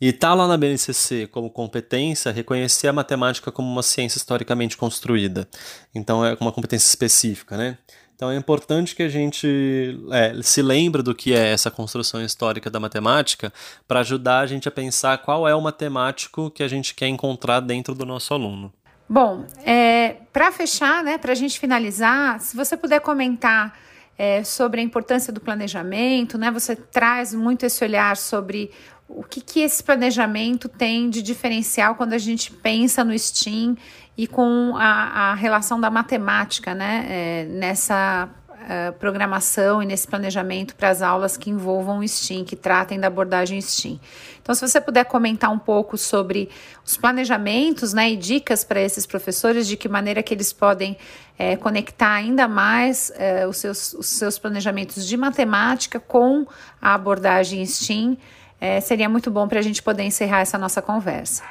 E 0.00 0.12
tá 0.12 0.32
lá 0.32 0.48
na 0.48 0.56
BNCC 0.56 1.26
como 1.26 1.50
competência 1.50 2.32
reconhecer 2.32 2.88
a 2.88 2.92
matemática 2.92 3.52
como 3.52 3.70
uma 3.70 3.82
ciência 3.82 4.16
historicamente 4.16 4.76
construída. 4.76 5.46
Então 5.94 6.24
é 6.24 6.36
uma 6.40 6.52
competência 6.52 6.88
específica, 6.88 7.56
né? 7.56 7.76
Então 8.16 8.30
é 8.30 8.36
importante 8.36 8.94
que 8.94 9.02
a 9.02 9.08
gente 9.08 9.98
é, 10.12 10.34
se 10.42 10.60
lembre 10.60 11.02
do 11.02 11.14
que 11.14 11.34
é 11.34 11.52
essa 11.52 11.70
construção 11.70 12.22
histórica 12.22 12.68
da 12.70 12.78
matemática 12.78 13.50
para 13.88 14.00
ajudar 14.00 14.40
a 14.40 14.46
gente 14.46 14.68
a 14.68 14.70
pensar 14.70 15.18
qual 15.18 15.48
é 15.48 15.54
o 15.54 15.60
matemático 15.60 16.50
que 16.50 16.62
a 16.62 16.68
gente 16.68 16.94
quer 16.94 17.08
encontrar 17.08 17.60
dentro 17.60 17.94
do 17.94 18.04
nosso 18.04 18.34
aluno. 18.34 18.72
Bom, 19.08 19.44
é, 19.64 20.16
para 20.32 20.52
fechar, 20.52 21.02
né, 21.02 21.18
para 21.18 21.32
a 21.32 21.34
gente 21.34 21.58
finalizar, 21.58 22.38
se 22.40 22.54
você 22.54 22.76
puder 22.76 23.00
comentar 23.00 23.76
é, 24.18 24.44
sobre 24.44 24.82
a 24.82 24.84
importância 24.84 25.32
do 25.32 25.40
planejamento, 25.40 26.36
né, 26.36 26.50
você 26.50 26.76
traz 26.76 27.32
muito 27.32 27.64
esse 27.64 27.82
olhar 27.82 28.16
sobre 28.18 28.70
o 29.16 29.24
que, 29.24 29.40
que 29.40 29.60
esse 29.60 29.82
planejamento 29.82 30.68
tem 30.68 31.10
de 31.10 31.20
diferencial 31.22 31.94
quando 31.94 32.12
a 32.12 32.18
gente 32.18 32.52
pensa 32.52 33.04
no 33.04 33.16
STEAM 33.18 33.76
e 34.16 34.26
com 34.26 34.76
a, 34.76 35.30
a 35.30 35.34
relação 35.34 35.80
da 35.80 35.90
matemática 35.90 36.74
né, 36.74 37.06
é, 37.08 37.44
nessa 37.46 38.28
uh, 38.50 38.92
programação 38.98 39.82
e 39.82 39.86
nesse 39.86 40.06
planejamento 40.06 40.76
para 40.76 40.90
as 40.90 41.02
aulas 41.02 41.36
que 41.36 41.50
envolvam 41.50 41.98
o 41.98 42.06
STEAM, 42.06 42.44
que 42.44 42.54
tratem 42.54 43.00
da 43.00 43.08
abordagem 43.08 43.60
STEAM. 43.60 43.98
Então, 44.40 44.54
se 44.54 44.66
você 44.66 44.80
puder 44.80 45.04
comentar 45.04 45.50
um 45.50 45.58
pouco 45.58 45.96
sobre 45.98 46.48
os 46.84 46.96
planejamentos 46.96 47.92
né, 47.92 48.10
e 48.10 48.16
dicas 48.16 48.62
para 48.64 48.80
esses 48.80 49.06
professores, 49.06 49.66
de 49.66 49.76
que 49.76 49.88
maneira 49.88 50.22
que 50.22 50.34
eles 50.34 50.52
podem 50.52 50.96
é, 51.38 51.56
conectar 51.56 52.12
ainda 52.12 52.46
mais 52.46 53.10
é, 53.16 53.46
os, 53.46 53.56
seus, 53.56 53.92
os 53.94 54.06
seus 54.06 54.38
planejamentos 54.38 55.06
de 55.06 55.16
matemática 55.16 55.98
com 55.98 56.46
a 56.80 56.94
abordagem 56.94 57.64
STEAM, 57.64 58.16
é, 58.60 58.80
seria 58.80 59.08
muito 59.08 59.30
bom 59.30 59.48
para 59.48 59.58
a 59.58 59.62
gente 59.62 59.82
poder 59.82 60.02
encerrar 60.02 60.40
essa 60.40 60.58
nossa 60.58 60.82
conversa. 60.82 61.42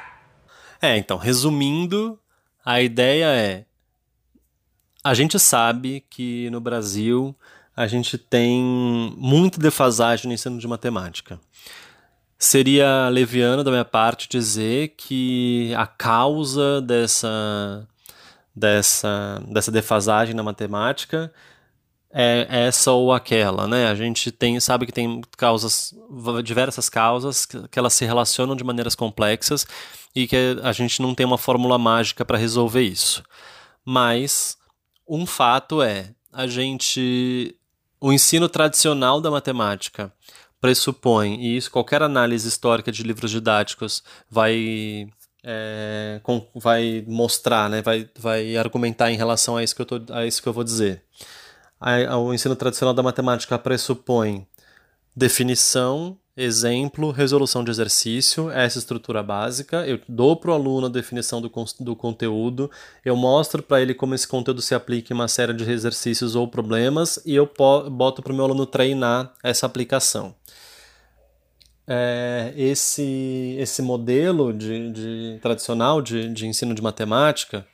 É, 0.80 0.96
então, 0.96 1.18
resumindo, 1.18 2.18
a 2.64 2.80
ideia 2.80 3.26
é: 3.26 3.64
a 5.02 5.12
gente 5.12 5.38
sabe 5.38 6.04
que 6.08 6.48
no 6.50 6.60
Brasil 6.60 7.34
a 7.76 7.86
gente 7.86 8.16
tem 8.16 8.62
muita 9.16 9.58
defasagem 9.58 10.28
no 10.28 10.34
ensino 10.34 10.58
de 10.58 10.68
matemática. 10.68 11.40
Seria 12.38 13.08
leviano 13.08 13.62
da 13.64 13.70
minha 13.70 13.84
parte 13.84 14.28
dizer 14.28 14.94
que 14.96 15.74
a 15.76 15.86
causa 15.86 16.80
dessa, 16.80 17.86
dessa, 18.54 19.42
dessa 19.48 19.70
defasagem 19.70 20.34
na 20.34 20.42
matemática 20.42 21.32
é 22.12 22.46
essa 22.66 22.90
ou 22.90 23.12
aquela, 23.12 23.66
né? 23.68 23.86
A 23.88 23.94
gente 23.94 24.32
tem, 24.32 24.58
sabe 24.58 24.86
que 24.86 24.92
tem 24.92 25.20
causas, 25.36 25.94
diversas 26.42 26.88
causas, 26.88 27.46
que 27.46 27.78
elas 27.78 27.92
se 27.92 28.04
relacionam 28.04 28.56
de 28.56 28.64
maneiras 28.64 28.94
complexas 28.94 29.66
e 30.14 30.26
que 30.26 30.58
a 30.62 30.72
gente 30.72 31.00
não 31.00 31.14
tem 31.14 31.24
uma 31.24 31.38
fórmula 31.38 31.78
mágica 31.78 32.24
para 32.24 32.38
resolver 32.38 32.82
isso. 32.82 33.22
Mas 33.84 34.56
um 35.08 35.24
fato 35.24 35.82
é, 35.82 36.10
a 36.32 36.46
gente 36.46 37.56
o 38.00 38.12
ensino 38.12 38.48
tradicional 38.48 39.20
da 39.20 39.30
matemática 39.30 40.12
pressupõe, 40.60 41.36
e 41.40 41.56
isso 41.56 41.70
qualquer 41.70 42.02
análise 42.02 42.48
histórica 42.48 42.90
de 42.90 43.02
livros 43.02 43.30
didáticos 43.30 44.02
vai 44.28 45.08
é, 45.44 46.20
com, 46.22 46.46
vai 46.54 47.04
mostrar, 47.06 47.68
né, 47.70 47.82
vai, 47.82 48.08
vai 48.18 48.56
argumentar 48.56 49.10
em 49.10 49.16
relação 49.16 49.56
a 49.56 49.62
isso 49.62 49.74
que 49.74 49.82
eu, 49.82 49.86
tô, 49.86 50.00
a 50.12 50.26
isso 50.26 50.42
que 50.42 50.48
eu 50.48 50.52
vou 50.52 50.64
dizer 50.64 51.02
o 51.80 52.34
ensino 52.34 52.54
tradicional 52.54 52.92
da 52.94 53.02
matemática 53.02 53.58
pressupõe 53.58 54.46
definição, 55.14 56.16
exemplo, 56.36 57.10
resolução 57.10 57.64
de 57.64 57.70
exercício, 57.70 58.50
essa 58.50 58.78
estrutura 58.78 59.22
básica. 59.22 59.86
Eu 59.86 60.00
dou 60.08 60.36
para 60.36 60.50
o 60.50 60.54
aluno 60.54 60.86
a 60.86 60.90
definição 60.90 61.40
do, 61.40 61.50
do 61.80 61.96
conteúdo, 61.96 62.70
eu 63.04 63.16
mostro 63.16 63.62
para 63.62 63.80
ele 63.80 63.94
como 63.94 64.14
esse 64.14 64.28
conteúdo 64.28 64.62
se 64.62 64.74
aplica 64.74 65.12
em 65.12 65.16
uma 65.16 65.28
série 65.28 65.52
de 65.52 65.70
exercícios 65.70 66.34
ou 66.34 66.46
problemas 66.48 67.20
e 67.24 67.34
eu 67.34 67.50
boto 67.90 68.22
para 68.22 68.32
o 68.32 68.36
meu 68.36 68.44
aluno 68.44 68.66
treinar 68.66 69.32
essa 69.42 69.66
aplicação. 69.66 70.34
É, 71.86 72.54
esse, 72.56 73.56
esse 73.58 73.82
modelo 73.82 74.52
de, 74.52 74.92
de 74.92 75.38
tradicional 75.42 76.00
de, 76.00 76.28
de 76.28 76.46
ensino 76.46 76.72
de 76.72 76.80
matemática 76.80 77.66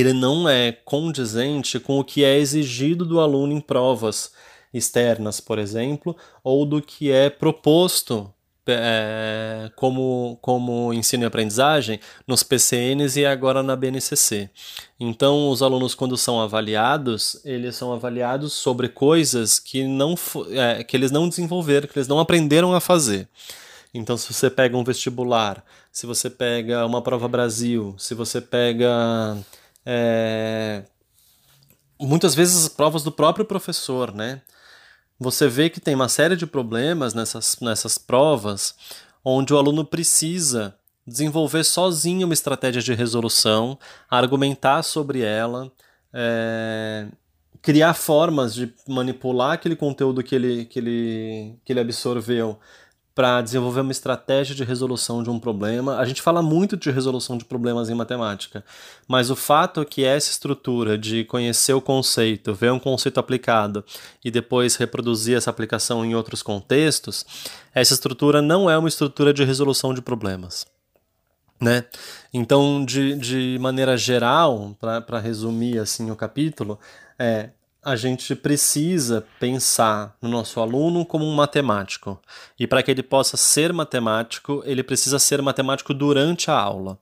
ele 0.00 0.12
não 0.12 0.48
é 0.48 0.72
condizente 0.72 1.78
com 1.78 1.98
o 1.98 2.04
que 2.04 2.24
é 2.24 2.36
exigido 2.36 3.04
do 3.04 3.20
aluno 3.20 3.52
em 3.52 3.60
provas 3.60 4.32
externas, 4.72 5.40
por 5.40 5.58
exemplo, 5.58 6.16
ou 6.42 6.66
do 6.66 6.82
que 6.82 7.10
é 7.10 7.30
proposto 7.30 8.32
é, 8.68 9.70
como, 9.76 10.38
como 10.42 10.92
ensino 10.92 11.22
e 11.22 11.26
aprendizagem 11.26 12.00
nos 12.26 12.42
PCNs 12.42 13.16
e 13.16 13.24
agora 13.24 13.62
na 13.62 13.76
BNCC. 13.76 14.50
Então, 14.98 15.50
os 15.50 15.62
alunos, 15.62 15.94
quando 15.94 16.16
são 16.16 16.40
avaliados, 16.40 17.40
eles 17.44 17.76
são 17.76 17.92
avaliados 17.92 18.52
sobre 18.52 18.88
coisas 18.88 19.58
que, 19.58 19.84
não, 19.84 20.14
é, 20.50 20.82
que 20.82 20.96
eles 20.96 21.10
não 21.10 21.28
desenvolveram, 21.28 21.86
que 21.86 21.98
eles 21.98 22.08
não 22.08 22.18
aprenderam 22.18 22.74
a 22.74 22.80
fazer. 22.80 23.28
Então, 23.94 24.16
se 24.16 24.32
você 24.32 24.50
pega 24.50 24.76
um 24.76 24.84
vestibular, 24.84 25.64
se 25.92 26.06
você 26.06 26.28
pega 26.28 26.84
uma 26.84 27.00
prova 27.00 27.28
Brasil, 27.28 27.94
se 27.96 28.14
você 28.14 28.40
pega 28.40 29.36
é, 29.86 30.82
muitas 32.00 32.34
vezes 32.34 32.68
provas 32.68 33.04
do 33.04 33.12
próprio 33.12 33.44
professor, 33.44 34.12
né? 34.12 34.42
Você 35.18 35.48
vê 35.48 35.70
que 35.70 35.80
tem 35.80 35.94
uma 35.94 36.08
série 36.08 36.36
de 36.36 36.46
problemas 36.46 37.14
nessas, 37.14 37.56
nessas 37.60 37.96
provas 37.96 38.74
onde 39.24 39.54
o 39.54 39.58
aluno 39.58 39.84
precisa 39.84 40.76
desenvolver 41.06 41.64
sozinho 41.64 42.26
uma 42.26 42.34
estratégia 42.34 42.82
de 42.82 42.92
resolução, 42.92 43.78
argumentar 44.10 44.82
sobre 44.82 45.22
ela, 45.22 45.70
é, 46.12 47.06
criar 47.62 47.94
formas 47.94 48.54
de 48.54 48.74
manipular 48.88 49.52
aquele 49.52 49.76
conteúdo 49.76 50.22
que 50.22 50.34
ele, 50.34 50.64
que 50.64 50.78
ele, 50.78 51.58
que 51.64 51.72
ele 51.72 51.80
absorveu 51.80 52.58
para 53.16 53.40
desenvolver 53.40 53.80
uma 53.80 53.92
estratégia 53.92 54.54
de 54.54 54.62
resolução 54.62 55.22
de 55.22 55.30
um 55.30 55.40
problema. 55.40 55.96
A 55.96 56.04
gente 56.04 56.20
fala 56.20 56.42
muito 56.42 56.76
de 56.76 56.90
resolução 56.90 57.38
de 57.38 57.46
problemas 57.46 57.88
em 57.88 57.94
matemática, 57.94 58.62
mas 59.08 59.30
o 59.30 59.34
fato 59.34 59.80
é 59.80 59.86
que 59.86 60.04
essa 60.04 60.30
estrutura 60.30 60.98
de 60.98 61.24
conhecer 61.24 61.72
o 61.72 61.80
conceito, 61.80 62.52
ver 62.52 62.70
um 62.72 62.78
conceito 62.78 63.18
aplicado 63.18 63.82
e 64.22 64.30
depois 64.30 64.76
reproduzir 64.76 65.34
essa 65.34 65.48
aplicação 65.48 66.04
em 66.04 66.14
outros 66.14 66.42
contextos, 66.42 67.24
essa 67.74 67.94
estrutura 67.94 68.42
não 68.42 68.68
é 68.68 68.76
uma 68.76 68.88
estrutura 68.88 69.32
de 69.32 69.42
resolução 69.44 69.94
de 69.94 70.02
problemas. 70.02 70.66
Né? 71.58 71.86
Então, 72.34 72.84
de, 72.84 73.16
de 73.16 73.56
maneira 73.58 73.96
geral, 73.96 74.76
para 74.78 75.18
resumir 75.18 75.78
assim 75.78 76.10
o 76.10 76.16
capítulo, 76.16 76.78
é 77.18 77.48
a 77.86 77.94
gente 77.94 78.34
precisa 78.34 79.24
pensar 79.38 80.16
no 80.20 80.28
nosso 80.28 80.58
aluno 80.58 81.06
como 81.06 81.24
um 81.24 81.32
matemático. 81.32 82.20
E 82.58 82.66
para 82.66 82.82
que 82.82 82.90
ele 82.90 83.02
possa 83.02 83.36
ser 83.36 83.72
matemático, 83.72 84.60
ele 84.66 84.82
precisa 84.82 85.20
ser 85.20 85.40
matemático 85.40 85.94
durante 85.94 86.50
a 86.50 86.58
aula. 86.58 86.98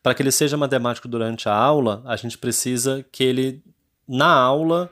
Para 0.00 0.14
que 0.14 0.22
ele 0.22 0.30
seja 0.30 0.56
matemático 0.56 1.08
durante 1.08 1.48
a 1.48 1.52
aula, 1.52 2.04
a 2.06 2.14
gente 2.14 2.38
precisa 2.38 3.04
que 3.10 3.24
ele, 3.24 3.64
na 4.06 4.32
aula, 4.32 4.88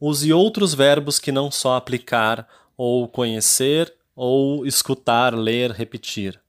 use 0.00 0.32
outros 0.32 0.74
verbos 0.74 1.20
que 1.20 1.30
não 1.30 1.52
só 1.52 1.76
aplicar 1.76 2.48
ou 2.76 3.06
conhecer 3.06 3.94
ou 4.16 4.66
escutar, 4.66 5.32
ler, 5.36 5.70
repetir. 5.70 6.40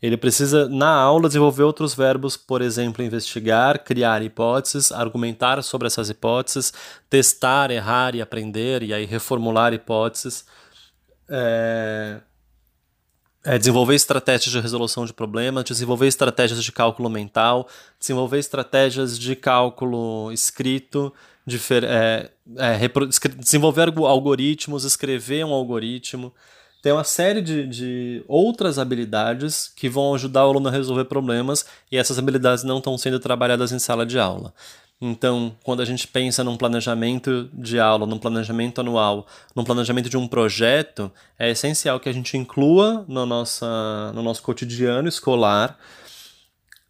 Ele 0.00 0.16
precisa, 0.16 0.68
na 0.68 0.90
aula, 0.90 1.28
desenvolver 1.28 1.64
outros 1.64 1.92
verbos, 1.92 2.36
por 2.36 2.62
exemplo, 2.62 3.04
investigar, 3.04 3.82
criar 3.82 4.22
hipóteses, 4.22 4.92
argumentar 4.92 5.60
sobre 5.62 5.88
essas 5.88 6.08
hipóteses, 6.08 6.72
testar, 7.10 7.72
errar 7.72 8.14
e 8.14 8.22
aprender, 8.22 8.84
e 8.84 8.94
aí 8.94 9.04
reformular 9.04 9.74
hipóteses, 9.74 10.46
é, 11.28 12.20
é 13.44 13.58
desenvolver 13.58 13.96
estratégias 13.96 14.52
de 14.52 14.60
resolução 14.60 15.04
de 15.04 15.12
problemas, 15.12 15.64
desenvolver 15.64 16.06
estratégias 16.06 16.62
de 16.62 16.70
cálculo 16.70 17.10
mental, 17.10 17.68
desenvolver 17.98 18.38
estratégias 18.38 19.18
de 19.18 19.34
cálculo 19.34 20.30
escrito, 20.30 21.12
de, 21.44 21.58
é, 21.84 22.30
é, 22.56 22.88
desenvolver 23.36 23.92
algoritmos, 23.96 24.84
escrever 24.84 25.44
um 25.44 25.52
algoritmo 25.52 26.32
tem 26.82 26.92
uma 26.92 27.04
série 27.04 27.42
de, 27.42 27.66
de 27.66 28.24
outras 28.28 28.78
habilidades 28.78 29.72
que 29.74 29.88
vão 29.88 30.14
ajudar 30.14 30.46
o 30.46 30.50
aluno 30.50 30.68
a 30.68 30.72
resolver 30.72 31.04
problemas 31.04 31.64
e 31.90 31.96
essas 31.96 32.18
habilidades 32.18 32.64
não 32.64 32.78
estão 32.78 32.96
sendo 32.96 33.18
trabalhadas 33.18 33.72
em 33.72 33.78
sala 33.78 34.06
de 34.06 34.18
aula. 34.18 34.52
Então, 35.00 35.54
quando 35.62 35.80
a 35.80 35.84
gente 35.84 36.08
pensa 36.08 36.42
num 36.42 36.56
planejamento 36.56 37.48
de 37.52 37.78
aula, 37.78 38.04
num 38.04 38.18
planejamento 38.18 38.80
anual, 38.80 39.26
num 39.54 39.62
planejamento 39.62 40.08
de 40.08 40.16
um 40.16 40.26
projeto, 40.26 41.10
é 41.38 41.50
essencial 41.50 42.00
que 42.00 42.08
a 42.08 42.12
gente 42.12 42.36
inclua 42.36 43.04
no, 43.06 43.24
nossa, 43.24 44.12
no 44.12 44.22
nosso 44.22 44.42
cotidiano 44.42 45.08
escolar 45.08 45.78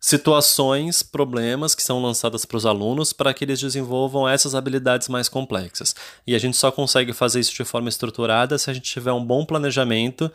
situações, 0.08 1.02
problemas 1.02 1.74
que 1.74 1.82
são 1.82 2.00
lançadas 2.00 2.46
para 2.46 2.56
os 2.56 2.64
alunos 2.64 3.12
para 3.12 3.34
que 3.34 3.44
eles 3.44 3.60
desenvolvam 3.60 4.26
essas 4.26 4.54
habilidades 4.54 5.06
mais 5.06 5.28
complexas. 5.28 5.94
E 6.26 6.34
a 6.34 6.38
gente 6.38 6.56
só 6.56 6.72
consegue 6.72 7.12
fazer 7.12 7.40
isso 7.40 7.54
de 7.54 7.62
forma 7.62 7.90
estruturada 7.90 8.56
se 8.56 8.70
a 8.70 8.72
gente 8.72 8.90
tiver 8.90 9.12
um 9.12 9.22
bom 9.22 9.44
planejamento 9.44 10.32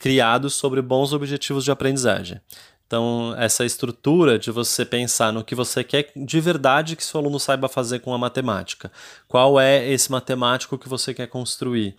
criado 0.00 0.50
sobre 0.50 0.82
bons 0.82 1.12
objetivos 1.12 1.62
de 1.62 1.70
aprendizagem. 1.70 2.40
Então, 2.88 3.34
essa 3.38 3.64
estrutura 3.64 4.36
de 4.36 4.50
você 4.50 4.84
pensar 4.84 5.32
no 5.32 5.44
que 5.44 5.54
você 5.54 5.84
quer 5.84 6.10
de 6.16 6.40
verdade 6.40 6.96
que 6.96 7.04
seu 7.04 7.20
aluno 7.20 7.38
saiba 7.38 7.68
fazer 7.68 8.00
com 8.00 8.12
a 8.12 8.18
matemática. 8.18 8.90
Qual 9.28 9.60
é 9.60 9.88
esse 9.88 10.10
matemático 10.10 10.76
que 10.76 10.88
você 10.88 11.14
quer 11.14 11.28
construir? 11.28 11.94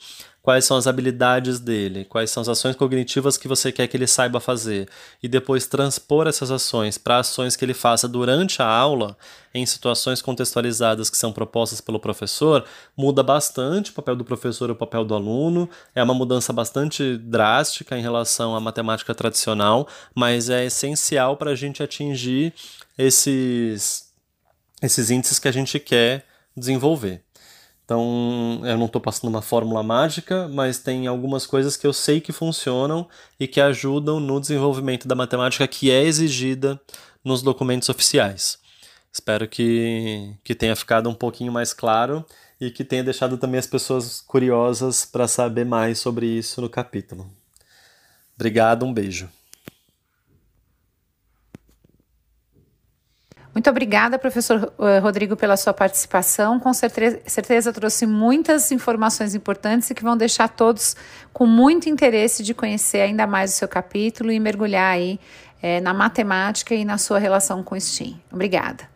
Quais 0.46 0.64
são 0.64 0.78
as 0.78 0.86
habilidades 0.86 1.60
dele, 1.60 2.06
quais 2.06 2.30
são 2.30 2.40
as 2.40 2.48
ações 2.48 2.76
cognitivas 2.76 3.36
que 3.36 3.48
você 3.48 3.72
quer 3.72 3.88
que 3.88 3.98
ele 3.98 4.06
saiba 4.06 4.40
fazer, 4.40 4.88
e 5.24 5.28
depois 5.28 5.66
transpor 5.66 6.28
essas 6.28 6.52
ações 6.52 7.00
para 7.00 7.18
ações 7.18 7.56
que 7.56 7.66
ele 7.66 7.74
faça 7.74 8.08
durante 8.08 8.62
a 8.62 8.68
aula, 8.68 9.18
em 9.56 9.66
situações 9.66 10.22
contextualizadas 10.22 11.10
que 11.10 11.18
são 11.18 11.34
propostas 11.34 11.82
pelo 11.82 12.00
professor, 12.00 12.64
muda 12.96 13.24
bastante 13.24 13.90
o 13.90 13.94
papel 13.96 14.16
do 14.16 14.24
professor 14.24 14.70
e 14.70 14.74
o 14.74 14.76
papel 14.76 15.04
do 15.04 15.16
aluno. 15.16 15.68
É 15.96 16.04
uma 16.04 16.14
mudança 16.14 16.54
bastante 16.54 17.18
drástica 17.18 17.98
em 17.98 18.04
relação 18.04 18.56
à 18.56 18.60
matemática 18.60 19.16
tradicional, 19.16 19.88
mas 20.14 20.52
é 20.52 20.66
essencial 20.66 21.38
para 21.38 21.52
a 21.52 21.56
gente 21.56 21.82
atingir 21.82 22.54
esses, 22.96 24.14
esses 24.80 25.10
índices 25.10 25.40
que 25.40 25.48
a 25.48 25.54
gente 25.54 25.80
quer 25.80 26.24
desenvolver. 26.56 27.25
Então, 27.86 28.62
eu 28.64 28.78
não 28.80 28.88
estou 28.88 29.00
passando 29.00 29.30
uma 29.30 29.44
fórmula 29.44 29.84
mágica, 29.84 30.48
mas 30.48 30.80
tem 30.80 31.06
algumas 31.06 31.46
coisas 31.46 31.78
que 31.78 31.86
eu 31.86 31.94
sei 31.94 32.20
que 32.20 32.32
funcionam 32.32 33.08
e 33.40 33.48
que 33.48 33.62
ajudam 33.62 34.20
no 34.20 34.42
desenvolvimento 34.42 35.08
da 35.08 35.14
matemática 35.14 35.68
que 35.68 35.92
é 35.92 36.02
exigida 36.04 36.82
nos 37.24 37.44
documentos 37.44 37.88
oficiais. 37.88 38.58
Espero 39.14 39.48
que, 39.48 40.36
que 40.44 40.56
tenha 40.56 40.76
ficado 40.76 41.08
um 41.08 41.14
pouquinho 41.14 41.52
mais 41.52 41.74
claro 41.74 42.26
e 42.60 42.72
que 42.72 42.84
tenha 42.84 43.04
deixado 43.04 43.38
também 43.38 43.60
as 43.60 43.68
pessoas 43.68 44.20
curiosas 44.20 45.06
para 45.06 45.28
saber 45.28 45.66
mais 45.66 46.00
sobre 46.00 46.26
isso 46.26 46.62
no 46.62 46.70
capítulo. 46.70 47.30
Obrigado, 48.36 48.84
um 48.84 48.94
beijo. 48.94 49.30
Muito 53.56 53.70
obrigada, 53.70 54.20
professor 54.20 54.74
eh, 54.80 55.00
Rodrigo, 55.00 55.38
pela 55.38 55.56
sua 55.56 55.74
participação. 55.74 56.60
Com 56.60 56.74
certeza, 56.74 57.22
certeza 57.26 57.72
trouxe 57.72 58.06
muitas 58.06 58.70
informações 58.70 59.34
importantes 59.34 59.90
e 59.90 59.96
que 59.96 60.04
vão 60.04 60.18
deixar 60.18 60.50
todos 60.50 60.94
com 61.32 61.46
muito 61.46 61.88
interesse 61.88 62.44
de 62.44 62.54
conhecer 62.54 63.00
ainda 63.00 63.26
mais 63.26 63.54
o 63.54 63.54
seu 63.56 63.68
capítulo 63.70 64.30
e 64.30 64.42
mergulhar 64.42 64.94
aí 64.94 65.18
é, 65.62 65.80
na 65.80 65.94
matemática 65.94 66.76
e 66.76 66.84
na 66.84 66.98
sua 66.98 67.18
relação 67.18 67.64
com 67.64 67.76
o 67.76 67.80
STEAM. 67.80 68.20
Obrigada. 68.30 68.95